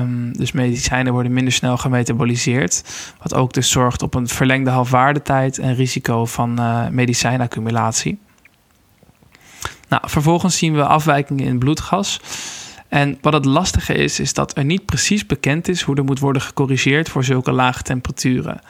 Um, 0.00 0.32
dus 0.36 0.52
medicijnen 0.52 1.12
worden 1.12 1.32
minder 1.32 1.52
snel 1.52 1.76
gemetaboliseerd. 1.76 2.82
Wat 3.22 3.34
ook 3.34 3.52
dus 3.52 3.70
zorgt 3.70 4.02
op 4.02 4.14
een 4.14 4.28
verlengde 4.28 4.70
halfwaardetijd 4.70 5.58
en 5.58 5.74
risico 5.74 6.24
van 6.24 6.60
uh, 6.60 6.88
medicijnaccumulatie. 6.88 8.18
Nou, 9.88 10.02
vervolgens 10.08 10.58
zien 10.58 10.74
we 10.74 10.84
afwijkingen 10.84 11.44
in 11.44 11.58
bloedgas. 11.58 12.20
En 12.88 13.18
wat 13.20 13.32
het 13.32 13.44
lastige 13.44 13.94
is, 13.94 14.20
is 14.20 14.34
dat 14.34 14.56
er 14.56 14.64
niet 14.64 14.84
precies 14.84 15.26
bekend 15.26 15.68
is 15.68 15.82
hoe 15.82 15.96
er 15.96 16.04
moet 16.04 16.18
worden 16.18 16.42
gecorrigeerd 16.42 17.08
voor 17.08 17.24
zulke 17.24 17.52
lage 17.52 17.82
temperaturen. 17.82 18.60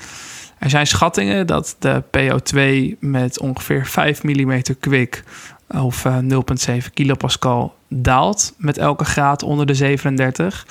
Er 0.59 0.71
zijn 0.71 0.87
schattingen 0.87 1.47
dat 1.47 1.77
de 1.79 2.03
PO2 2.17 2.99
met 3.01 3.41
ongeveer 3.41 3.87
5 3.87 4.23
mm 4.23 4.63
kwik 4.81 5.25
of 5.69 6.05
uh, 6.05 6.17
eh, 6.19 6.83
0,7 6.83 6.93
kilopascal 6.95 7.75
daalt 7.89 8.55
met 8.57 8.79
elke 8.79 9.05
graad 9.05 9.43
onder 9.43 9.67
de 9.67 9.75
37. 9.75 10.67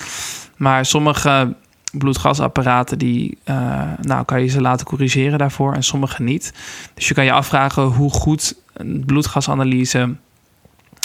Maar 0.56 0.84
sommige 0.86 1.54
bloedgasapparaten 1.92 2.98
die, 2.98 3.38
uh, 3.44 3.82
nou, 4.00 4.24
kan 4.24 4.42
je 4.42 4.48
ze 4.48 4.60
laten 4.60 4.86
corrigeren 4.86 5.38
daarvoor 5.38 5.74
en 5.74 5.82
sommige 5.82 6.22
niet. 6.22 6.52
Dus 6.94 7.08
je 7.08 7.14
kan 7.14 7.24
je 7.24 7.32
afvragen 7.32 7.82
hoe 7.82 8.10
goed 8.10 8.54
een 8.72 9.02
bloedgasanalyse 9.06 10.16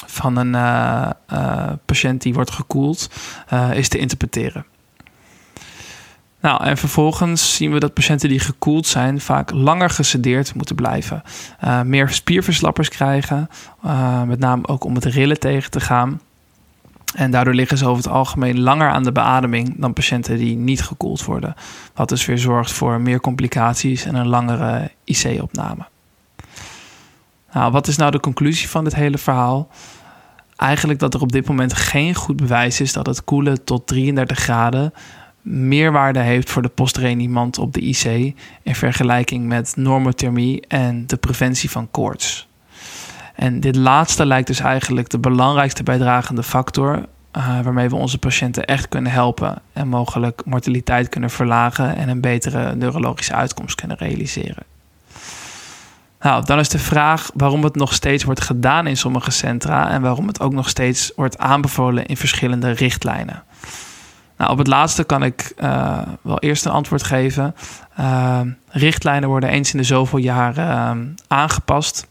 van 0.05 0.37
een 0.37 0.53
uh, 0.53 1.09
patiënt 1.85 2.21
die 2.21 2.33
wordt 2.33 2.51
gekoeld 2.51 3.09
is 3.73 3.87
te 3.87 3.97
interpreteren. 3.97 4.65
Nou, 6.43 6.63
en 6.63 6.77
vervolgens 6.77 7.55
zien 7.55 7.71
we 7.71 7.79
dat 7.79 7.93
patiënten 7.93 8.29
die 8.29 8.39
gekoeld 8.39 8.87
zijn 8.87 9.21
vaak 9.21 9.51
langer 9.51 9.89
gesedeerd 9.89 10.55
moeten 10.55 10.75
blijven. 10.75 11.23
Uh, 11.63 11.81
meer 11.81 12.09
spierverslappers 12.09 12.89
krijgen, 12.89 13.49
uh, 13.85 14.23
met 14.23 14.39
name 14.39 14.67
ook 14.67 14.83
om 14.83 14.95
het 14.95 15.05
rillen 15.05 15.39
tegen 15.39 15.71
te 15.71 15.79
gaan. 15.79 16.21
En 17.15 17.31
daardoor 17.31 17.53
liggen 17.53 17.77
ze 17.77 17.85
over 17.85 18.03
het 18.03 18.13
algemeen 18.13 18.59
langer 18.59 18.89
aan 18.89 19.03
de 19.03 19.11
beademing 19.11 19.75
dan 19.77 19.93
patiënten 19.93 20.37
die 20.37 20.55
niet 20.55 20.81
gekoeld 20.81 21.25
worden. 21.25 21.55
Wat 21.93 22.09
dus 22.09 22.25
weer 22.25 22.37
zorgt 22.37 22.71
voor 22.71 23.01
meer 23.01 23.19
complicaties 23.19 24.05
en 24.05 24.15
een 24.15 24.27
langere 24.27 24.91
IC-opname. 25.03 25.85
Nou, 27.53 27.71
wat 27.71 27.87
is 27.87 27.97
nou 27.97 28.11
de 28.11 28.19
conclusie 28.19 28.69
van 28.69 28.83
dit 28.83 28.95
hele 28.95 29.17
verhaal? 29.17 29.67
Eigenlijk 30.55 30.99
dat 30.99 31.13
er 31.13 31.21
op 31.21 31.31
dit 31.31 31.47
moment 31.47 31.73
geen 31.73 32.15
goed 32.15 32.35
bewijs 32.35 32.81
is 32.81 32.93
dat 32.93 33.05
het 33.05 33.23
koelen 33.23 33.63
tot 33.63 33.87
33 33.87 34.39
graden 34.39 34.93
meerwaarde 35.43 36.19
heeft 36.19 36.49
voor 36.49 36.61
de 36.61 36.69
postreanimant 36.69 37.57
op 37.57 37.73
de 37.73 37.81
IC 37.81 38.35
in 38.61 38.75
vergelijking 38.75 39.47
met 39.47 39.73
normothermie 39.75 40.67
en 40.67 41.07
de 41.07 41.17
preventie 41.17 41.69
van 41.69 41.91
koorts. 41.91 42.47
En 43.35 43.59
dit 43.59 43.75
laatste 43.75 44.25
lijkt 44.25 44.47
dus 44.47 44.59
eigenlijk 44.59 45.09
de 45.09 45.19
belangrijkste 45.19 45.83
bijdragende 45.83 46.43
factor 46.43 47.05
uh, 47.37 47.59
waarmee 47.59 47.89
we 47.89 47.95
onze 47.95 48.17
patiënten 48.17 48.65
echt 48.65 48.87
kunnen 48.87 49.11
helpen 49.11 49.61
en 49.73 49.87
mogelijk 49.87 50.41
mortaliteit 50.45 51.09
kunnen 51.09 51.29
verlagen 51.29 51.95
en 51.95 52.09
een 52.09 52.21
betere 52.21 52.75
neurologische 52.75 53.33
uitkomst 53.33 53.75
kunnen 53.75 53.97
realiseren. 53.97 54.63
Nou, 56.19 56.45
dan 56.45 56.59
is 56.59 56.69
de 56.69 56.79
vraag 56.79 57.31
waarom 57.33 57.63
het 57.63 57.75
nog 57.75 57.93
steeds 57.93 58.23
wordt 58.23 58.41
gedaan 58.41 58.87
in 58.87 58.97
sommige 58.97 59.31
centra 59.31 59.89
en 59.89 60.01
waarom 60.01 60.27
het 60.27 60.39
ook 60.39 60.53
nog 60.53 60.69
steeds 60.69 61.11
wordt 61.15 61.37
aanbevolen 61.37 62.05
in 62.05 62.17
verschillende 62.17 62.71
richtlijnen. 62.71 63.43
Nou, 64.43 64.55
op 64.55 64.61
het 64.61 64.73
laatste 64.73 65.03
kan 65.03 65.23
ik 65.23 65.53
uh, 65.59 66.01
wel 66.21 66.39
eerst 66.39 66.65
een 66.65 66.71
antwoord 66.71 67.03
geven. 67.03 67.55
Uh, 67.99 68.41
richtlijnen 68.67 69.29
worden 69.29 69.49
eens 69.49 69.71
in 69.71 69.77
de 69.77 69.83
zoveel 69.83 70.19
jaren 70.19 70.97
uh, 70.97 71.13
aangepast. 71.27 72.07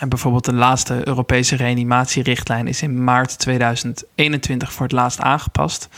En 0.00 0.08
bijvoorbeeld 0.08 0.44
de 0.44 0.52
laatste 0.52 1.08
Europese 1.08 1.56
reanimatierichtlijn 1.56 2.66
is 2.66 2.82
in 2.82 3.04
maart 3.04 3.38
2021 3.38 4.72
voor 4.72 4.82
het 4.82 4.94
laatst 4.94 5.20
aangepast. 5.20 5.88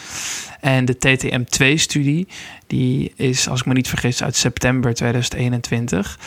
En 0.60 0.84
de 0.84 0.96
TTM2-studie, 0.96 2.28
die 2.66 3.12
is, 3.16 3.48
als 3.48 3.60
ik 3.60 3.66
me 3.66 3.72
niet 3.72 3.88
vergis, 3.88 4.22
uit 4.22 4.36
september 4.36 4.94
2021. 4.94 6.18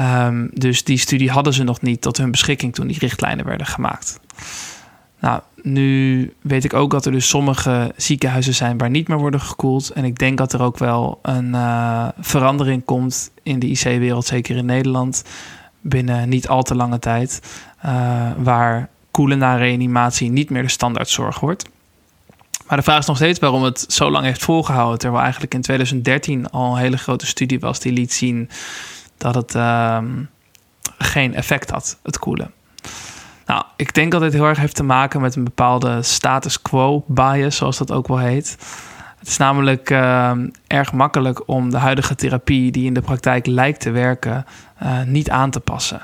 Um, 0.00 0.50
dus 0.52 0.84
die 0.84 0.98
studie 0.98 1.30
hadden 1.30 1.52
ze 1.52 1.62
nog 1.62 1.80
niet 1.80 2.00
tot 2.00 2.16
hun 2.16 2.30
beschikking 2.30 2.74
toen 2.74 2.86
die 2.86 2.98
richtlijnen 2.98 3.44
werden 3.44 3.66
gemaakt. 3.66 4.20
Nou, 5.20 5.40
nu 5.62 6.34
weet 6.40 6.64
ik 6.64 6.74
ook 6.74 6.90
dat 6.90 7.06
er 7.06 7.12
dus 7.12 7.28
sommige 7.28 7.92
ziekenhuizen 7.96 8.54
zijn 8.54 8.78
waar 8.78 8.90
niet 8.90 9.08
meer 9.08 9.18
worden 9.18 9.40
gekoeld. 9.40 9.90
En 9.90 10.04
ik 10.04 10.18
denk 10.18 10.38
dat 10.38 10.52
er 10.52 10.62
ook 10.62 10.78
wel 10.78 11.18
een 11.22 11.48
uh, 11.48 12.08
verandering 12.18 12.84
komt 12.84 13.30
in 13.42 13.58
de 13.58 13.66
IC-wereld, 13.66 14.26
zeker 14.26 14.56
in 14.56 14.66
Nederland, 14.66 15.24
binnen 15.80 16.28
niet 16.28 16.48
al 16.48 16.62
te 16.62 16.74
lange 16.74 16.98
tijd. 16.98 17.40
Uh, 17.86 18.30
waar 18.36 18.88
koelen 19.10 19.38
na 19.38 19.56
reanimatie 19.56 20.30
niet 20.30 20.50
meer 20.50 20.62
de 20.62 20.68
standaardzorg 20.68 21.40
wordt. 21.40 21.68
Maar 22.66 22.78
de 22.78 22.84
vraag 22.84 22.98
is 22.98 23.06
nog 23.06 23.16
steeds 23.16 23.38
waarom 23.38 23.62
het 23.62 23.84
zo 23.88 24.10
lang 24.10 24.24
heeft 24.24 24.44
volgehouden. 24.44 24.98
Terwijl 24.98 25.22
eigenlijk 25.22 25.54
in 25.54 25.60
2013 25.60 26.50
al 26.50 26.72
een 26.72 26.80
hele 26.80 26.98
grote 26.98 27.26
studie 27.26 27.60
was 27.60 27.80
die 27.80 27.92
liet 27.92 28.12
zien 28.12 28.50
dat 29.16 29.34
het 29.34 29.54
uh, 29.54 29.98
geen 30.98 31.34
effect 31.34 31.70
had, 31.70 31.98
het 32.02 32.18
koelen. 32.18 32.52
Nou, 33.50 33.62
ik 33.76 33.94
denk 33.94 34.12
dat 34.12 34.20
dit 34.20 34.32
heel 34.32 34.44
erg 34.44 34.58
heeft 34.58 34.74
te 34.74 34.82
maken 34.82 35.20
met 35.20 35.36
een 35.36 35.44
bepaalde 35.44 36.02
status 36.02 36.62
quo 36.62 37.04
bias, 37.06 37.56
zoals 37.56 37.78
dat 37.78 37.92
ook 37.92 38.08
wel 38.08 38.18
heet. 38.18 38.56
Het 39.18 39.28
is 39.28 39.36
namelijk 39.36 39.90
uh, 39.90 40.32
erg 40.66 40.92
makkelijk 40.92 41.48
om 41.48 41.70
de 41.70 41.76
huidige 41.76 42.14
therapie, 42.14 42.72
die 42.72 42.86
in 42.86 42.94
de 42.94 43.00
praktijk 43.00 43.46
lijkt 43.46 43.80
te 43.80 43.90
werken, 43.90 44.44
uh, 44.82 45.02
niet 45.06 45.30
aan 45.30 45.50
te 45.50 45.60
passen. 45.60 46.02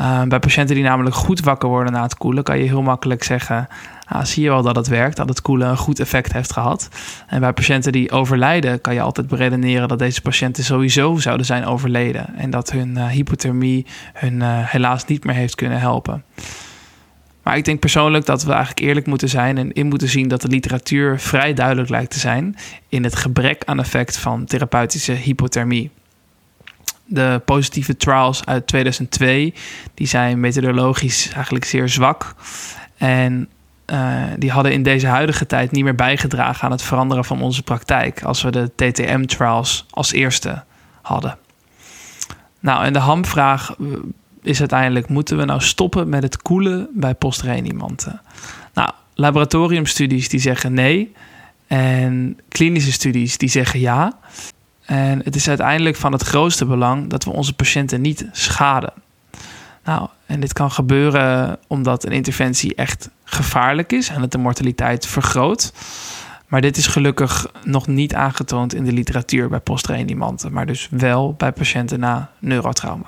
Uh, 0.00 0.22
bij 0.22 0.38
patiënten 0.38 0.74
die 0.74 0.84
namelijk 0.84 1.14
goed 1.14 1.40
wakker 1.40 1.68
worden 1.68 1.92
na 1.92 2.02
het 2.02 2.16
koelen, 2.16 2.44
kan 2.44 2.58
je 2.58 2.64
heel 2.64 2.82
makkelijk 2.82 3.22
zeggen: 3.22 3.68
ah, 4.06 4.24
zie 4.24 4.42
je 4.42 4.48
wel 4.48 4.62
dat 4.62 4.76
het 4.76 4.88
werkt, 4.88 5.16
dat 5.16 5.28
het 5.28 5.42
koelen 5.42 5.68
een 5.68 5.76
goed 5.76 6.00
effect 6.00 6.32
heeft 6.32 6.52
gehad. 6.52 6.88
En 7.26 7.40
bij 7.40 7.52
patiënten 7.52 7.92
die 7.92 8.10
overlijden, 8.10 8.80
kan 8.80 8.94
je 8.94 9.00
altijd 9.00 9.26
beredeneren 9.26 9.88
dat 9.88 9.98
deze 9.98 10.22
patiënten 10.22 10.64
sowieso 10.64 11.16
zouden 11.16 11.46
zijn 11.46 11.64
overleden. 11.64 12.36
En 12.36 12.50
dat 12.50 12.70
hun 12.70 13.08
hypothermie 13.08 13.86
hun 14.12 14.42
helaas 14.42 15.04
niet 15.04 15.24
meer 15.24 15.34
heeft 15.34 15.54
kunnen 15.54 15.80
helpen. 15.80 16.24
Maar 17.42 17.56
ik 17.56 17.64
denk 17.64 17.80
persoonlijk 17.80 18.26
dat 18.26 18.42
we 18.42 18.50
eigenlijk 18.50 18.80
eerlijk 18.80 19.06
moeten 19.06 19.28
zijn 19.28 19.58
en 19.58 19.72
in 19.72 19.86
moeten 19.86 20.08
zien 20.08 20.28
dat 20.28 20.40
de 20.40 20.48
literatuur 20.48 21.20
vrij 21.20 21.54
duidelijk 21.54 21.88
lijkt 21.88 22.10
te 22.10 22.18
zijn 22.18 22.56
in 22.88 23.04
het 23.04 23.16
gebrek 23.16 23.62
aan 23.64 23.78
effect 23.78 24.16
van 24.16 24.44
therapeutische 24.44 25.12
hypothermie. 25.12 25.90
De 27.04 27.42
positieve 27.44 27.96
trials 27.96 28.44
uit 28.44 28.66
2002 28.66 29.54
die 29.94 30.06
zijn 30.06 30.40
methodologisch 30.40 31.32
eigenlijk 31.34 31.64
zeer 31.64 31.88
zwak. 31.88 32.34
En 32.96 33.48
die 34.38 34.50
hadden 34.50 34.72
in 34.72 34.82
deze 34.82 35.06
huidige 35.06 35.46
tijd 35.46 35.70
niet 35.70 35.84
meer 35.84 35.94
bijgedragen 35.94 36.64
aan 36.64 36.70
het 36.70 36.82
veranderen 36.82 37.24
van 37.24 37.42
onze 37.42 37.62
praktijk. 37.62 38.22
Als 38.22 38.42
we 38.42 38.50
de 38.50 38.70
TTM-trials 38.76 39.86
als 39.90 40.12
eerste 40.12 40.64
hadden. 41.02 41.38
Nou, 42.60 42.84
en 42.84 42.92
de 42.92 42.98
hamvraag 42.98 43.76
is 44.42 44.60
uiteindelijk: 44.60 45.08
moeten 45.08 45.36
we 45.36 45.44
nou 45.44 45.60
stoppen 45.60 46.08
met 46.08 46.22
het 46.22 46.42
koelen 46.42 46.88
bij 46.94 47.14
postreanimanten? 47.14 48.20
Nou, 48.74 48.90
laboratoriumstudies 49.14 50.28
die 50.28 50.40
zeggen 50.40 50.74
nee. 50.74 51.12
En 51.66 52.38
klinische 52.48 52.92
studies 52.92 53.38
die 53.38 53.48
zeggen 53.48 53.80
ja. 53.80 54.18
En 54.84 55.20
het 55.24 55.34
is 55.34 55.48
uiteindelijk 55.48 55.96
van 55.96 56.12
het 56.12 56.22
grootste 56.22 56.64
belang 56.64 57.08
dat 57.08 57.24
we 57.24 57.30
onze 57.30 57.52
patiënten 57.52 58.00
niet 58.00 58.26
schaden. 58.32 58.92
Nou, 59.84 60.08
en 60.26 60.40
dit 60.40 60.52
kan 60.52 60.70
gebeuren 60.70 61.58
omdat 61.66 62.04
een 62.04 62.12
interventie 62.12 62.74
echt 62.74 63.10
gevaarlijk 63.24 63.92
is 63.92 64.08
en 64.08 64.20
het 64.20 64.30
de 64.30 64.38
mortaliteit 64.38 65.06
vergroot. 65.06 65.72
Maar 66.46 66.60
dit 66.60 66.76
is 66.76 66.86
gelukkig 66.86 67.46
nog 67.64 67.86
niet 67.86 68.14
aangetoond 68.14 68.74
in 68.74 68.84
de 68.84 68.92
literatuur 68.92 69.48
bij 69.48 69.60
postreanimanten, 69.60 70.52
maar 70.52 70.66
dus 70.66 70.88
wel 70.90 71.34
bij 71.34 71.52
patiënten 71.52 72.00
na 72.00 72.30
neurotrauma. 72.38 73.06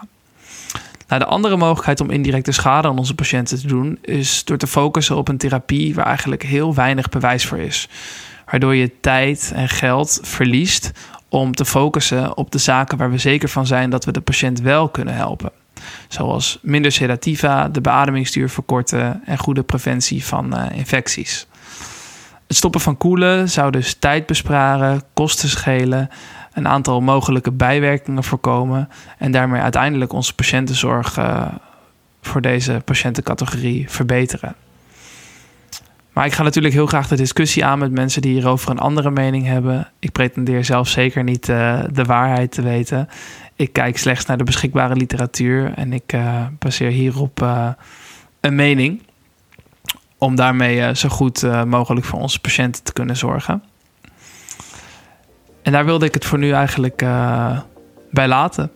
Nou, 1.08 1.20
de 1.20 1.26
andere 1.26 1.56
mogelijkheid 1.56 2.00
om 2.00 2.10
indirecte 2.10 2.52
schade 2.52 2.88
aan 2.88 2.98
onze 2.98 3.14
patiënten 3.14 3.58
te 3.58 3.66
doen, 3.66 3.98
is 4.02 4.44
door 4.44 4.56
te 4.56 4.66
focussen 4.66 5.16
op 5.16 5.28
een 5.28 5.38
therapie 5.38 5.94
waar 5.94 6.06
eigenlijk 6.06 6.42
heel 6.42 6.74
weinig 6.74 7.08
bewijs 7.08 7.46
voor 7.46 7.58
is. 7.58 7.88
Waardoor 8.50 8.74
je 8.74 9.00
tijd 9.00 9.52
en 9.54 9.68
geld 9.68 10.18
verliest 10.22 10.92
om 11.28 11.54
te 11.54 11.64
focussen 11.64 12.36
op 12.36 12.50
de 12.50 12.58
zaken 12.58 12.98
waar 12.98 13.10
we 13.10 13.18
zeker 13.18 13.48
van 13.48 13.66
zijn 13.66 13.90
dat 13.90 14.04
we 14.04 14.12
de 14.12 14.20
patiënt 14.20 14.60
wel 14.60 14.88
kunnen 14.88 15.14
helpen. 15.14 15.50
Zoals 16.08 16.58
minder 16.62 16.92
sedativa, 16.92 17.68
de 17.68 17.80
beademingsduur 17.80 18.50
verkorten 18.50 19.20
en 19.24 19.38
goede 19.38 19.62
preventie 19.62 20.24
van 20.24 20.58
uh, 20.58 20.66
infecties. 20.72 21.46
Het 22.46 22.56
stoppen 22.56 22.80
van 22.80 22.96
koelen 22.96 23.48
zou 23.48 23.70
dus 23.70 23.94
tijd 23.94 24.26
besparen, 24.26 25.02
kosten 25.14 25.48
schelen, 25.48 26.08
een 26.54 26.68
aantal 26.68 27.00
mogelijke 27.00 27.52
bijwerkingen 27.52 28.24
voorkomen 28.24 28.88
en 29.18 29.32
daarmee 29.32 29.60
uiteindelijk 29.60 30.12
onze 30.12 30.34
patiëntenzorg 30.34 31.18
uh, 31.18 31.46
voor 32.22 32.40
deze 32.40 32.82
patiëntencategorie 32.84 33.90
verbeteren. 33.90 34.54
Maar 36.12 36.26
ik 36.26 36.32
ga 36.32 36.42
natuurlijk 36.42 36.74
heel 36.74 36.86
graag 36.86 37.08
de 37.08 37.16
discussie 37.16 37.64
aan 37.64 37.78
met 37.78 37.92
mensen 37.92 38.22
die 38.22 38.32
hierover 38.32 38.70
een 38.70 38.78
andere 38.78 39.10
mening 39.10 39.46
hebben. 39.46 39.88
Ik 39.98 40.12
pretendeer 40.12 40.64
zelf 40.64 40.88
zeker 40.88 41.24
niet 41.24 41.48
uh, 41.48 41.80
de 41.92 42.04
waarheid 42.04 42.52
te 42.52 42.62
weten. 42.62 43.08
Ik 43.56 43.72
kijk 43.72 43.98
slechts 43.98 44.26
naar 44.26 44.36
de 44.36 44.44
beschikbare 44.44 44.96
literatuur 44.96 45.72
en 45.74 45.92
ik 45.92 46.12
uh, 46.12 46.46
baseer 46.58 46.90
hierop 46.90 47.42
uh, 47.42 47.68
een 48.40 48.54
mening. 48.54 49.02
Om 50.18 50.34
daarmee 50.34 50.94
zo 50.96 51.08
goed 51.08 51.66
mogelijk 51.66 52.06
voor 52.06 52.20
onze 52.20 52.40
patiënten 52.40 52.82
te 52.82 52.92
kunnen 52.92 53.16
zorgen. 53.16 53.62
En 55.64 55.72
daar 55.72 55.84
wilde 55.84 56.06
ik 56.06 56.14
het 56.14 56.24
voor 56.24 56.38
nu 56.38 56.50
eigenlijk 56.52 57.04
bij 58.10 58.28
laten. 58.28 58.70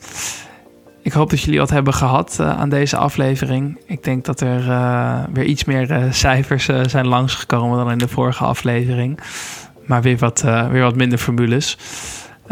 Ik 1.02 1.12
hoop 1.12 1.30
dat 1.30 1.40
jullie 1.40 1.58
wat 1.58 1.70
hebben 1.70 1.94
gehad 1.94 2.38
uh, 2.40 2.58
aan 2.58 2.68
deze 2.68 2.96
aflevering. 2.96 3.80
Ik 3.86 4.04
denk 4.04 4.24
dat 4.24 4.40
er 4.40 4.66
uh, 4.66 5.20
weer 5.32 5.44
iets 5.44 5.64
meer 5.64 5.90
uh, 5.90 6.12
cijfers 6.12 6.64
zijn 6.86 7.06
langsgekomen 7.06 7.78
dan 7.78 7.90
in 7.90 7.98
de 7.98 8.08
vorige 8.08 8.44
aflevering. 8.44 9.20
Maar 9.86 10.02
weer 10.02 10.18
wat, 10.18 10.40
weer 10.70 10.82
wat 10.82 10.96
minder 10.96 11.18
formules. 11.18 11.78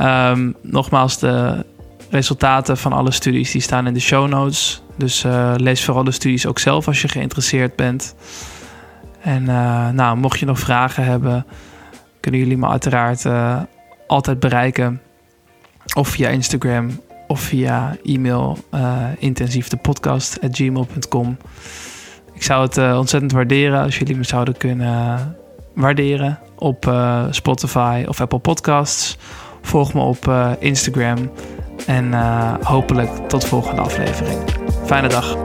Um, 0.01 0.55
nogmaals, 0.63 1.19
de 1.19 1.65
resultaten 2.11 2.77
van 2.77 2.93
alle 2.93 3.11
studies 3.11 3.51
die 3.51 3.61
staan 3.61 3.87
in 3.87 3.95
de 3.95 4.01
show 4.01 4.29
notes. 4.29 4.83
Dus 4.97 5.25
lees 5.57 5.85
vooral 5.85 6.05
de 6.05 6.11
studies 6.11 6.47
ook 6.47 6.59
zelf 6.59 6.87
als 6.87 7.03
je 7.03 7.09
geïnteresseerd 7.09 7.77
bent. 7.77 8.15
En 9.21 9.45
nou, 9.95 10.17
mocht 10.17 10.39
je 10.39 10.47
nog 10.47 10.59
vragen 10.59 11.05
hebben, 11.05 11.47
kunnen 12.21 12.41
jullie 12.41 12.57
me 12.57 12.69
uiteraard 12.69 13.25
altijd 14.07 14.41
bereiken. 14.41 15.01
Of 15.95 16.09
via 16.09 16.29
Instagram 16.29 17.01
of 17.27 17.41
via 17.41 17.97
e-mail 18.05 18.59
uh, 18.75 19.07
intensiefdepodcast.gmail.com. 19.19 21.37
Ik 22.33 22.43
zou 22.43 22.65
het 22.65 22.77
uh, 22.77 22.97
ontzettend 22.99 23.33
waarderen 23.33 23.83
als 23.83 23.99
jullie 23.99 24.17
me 24.17 24.25
zouden 24.25 24.57
kunnen 24.57 25.37
waarderen 25.75 26.39
op 26.59 26.87
uh, 26.87 27.25
Spotify 27.31 28.05
of 28.09 28.21
Apple 28.21 28.39
Podcasts. 28.39 29.19
Volg 29.63 29.95
me 29.95 30.01
op 30.01 30.33
Instagram 30.59 31.31
en 31.87 32.13
hopelijk 32.63 33.11
tot 33.29 33.41
de 33.41 33.47
volgende 33.47 33.81
aflevering. 33.81 34.39
Fijne 34.85 35.09
dag. 35.09 35.37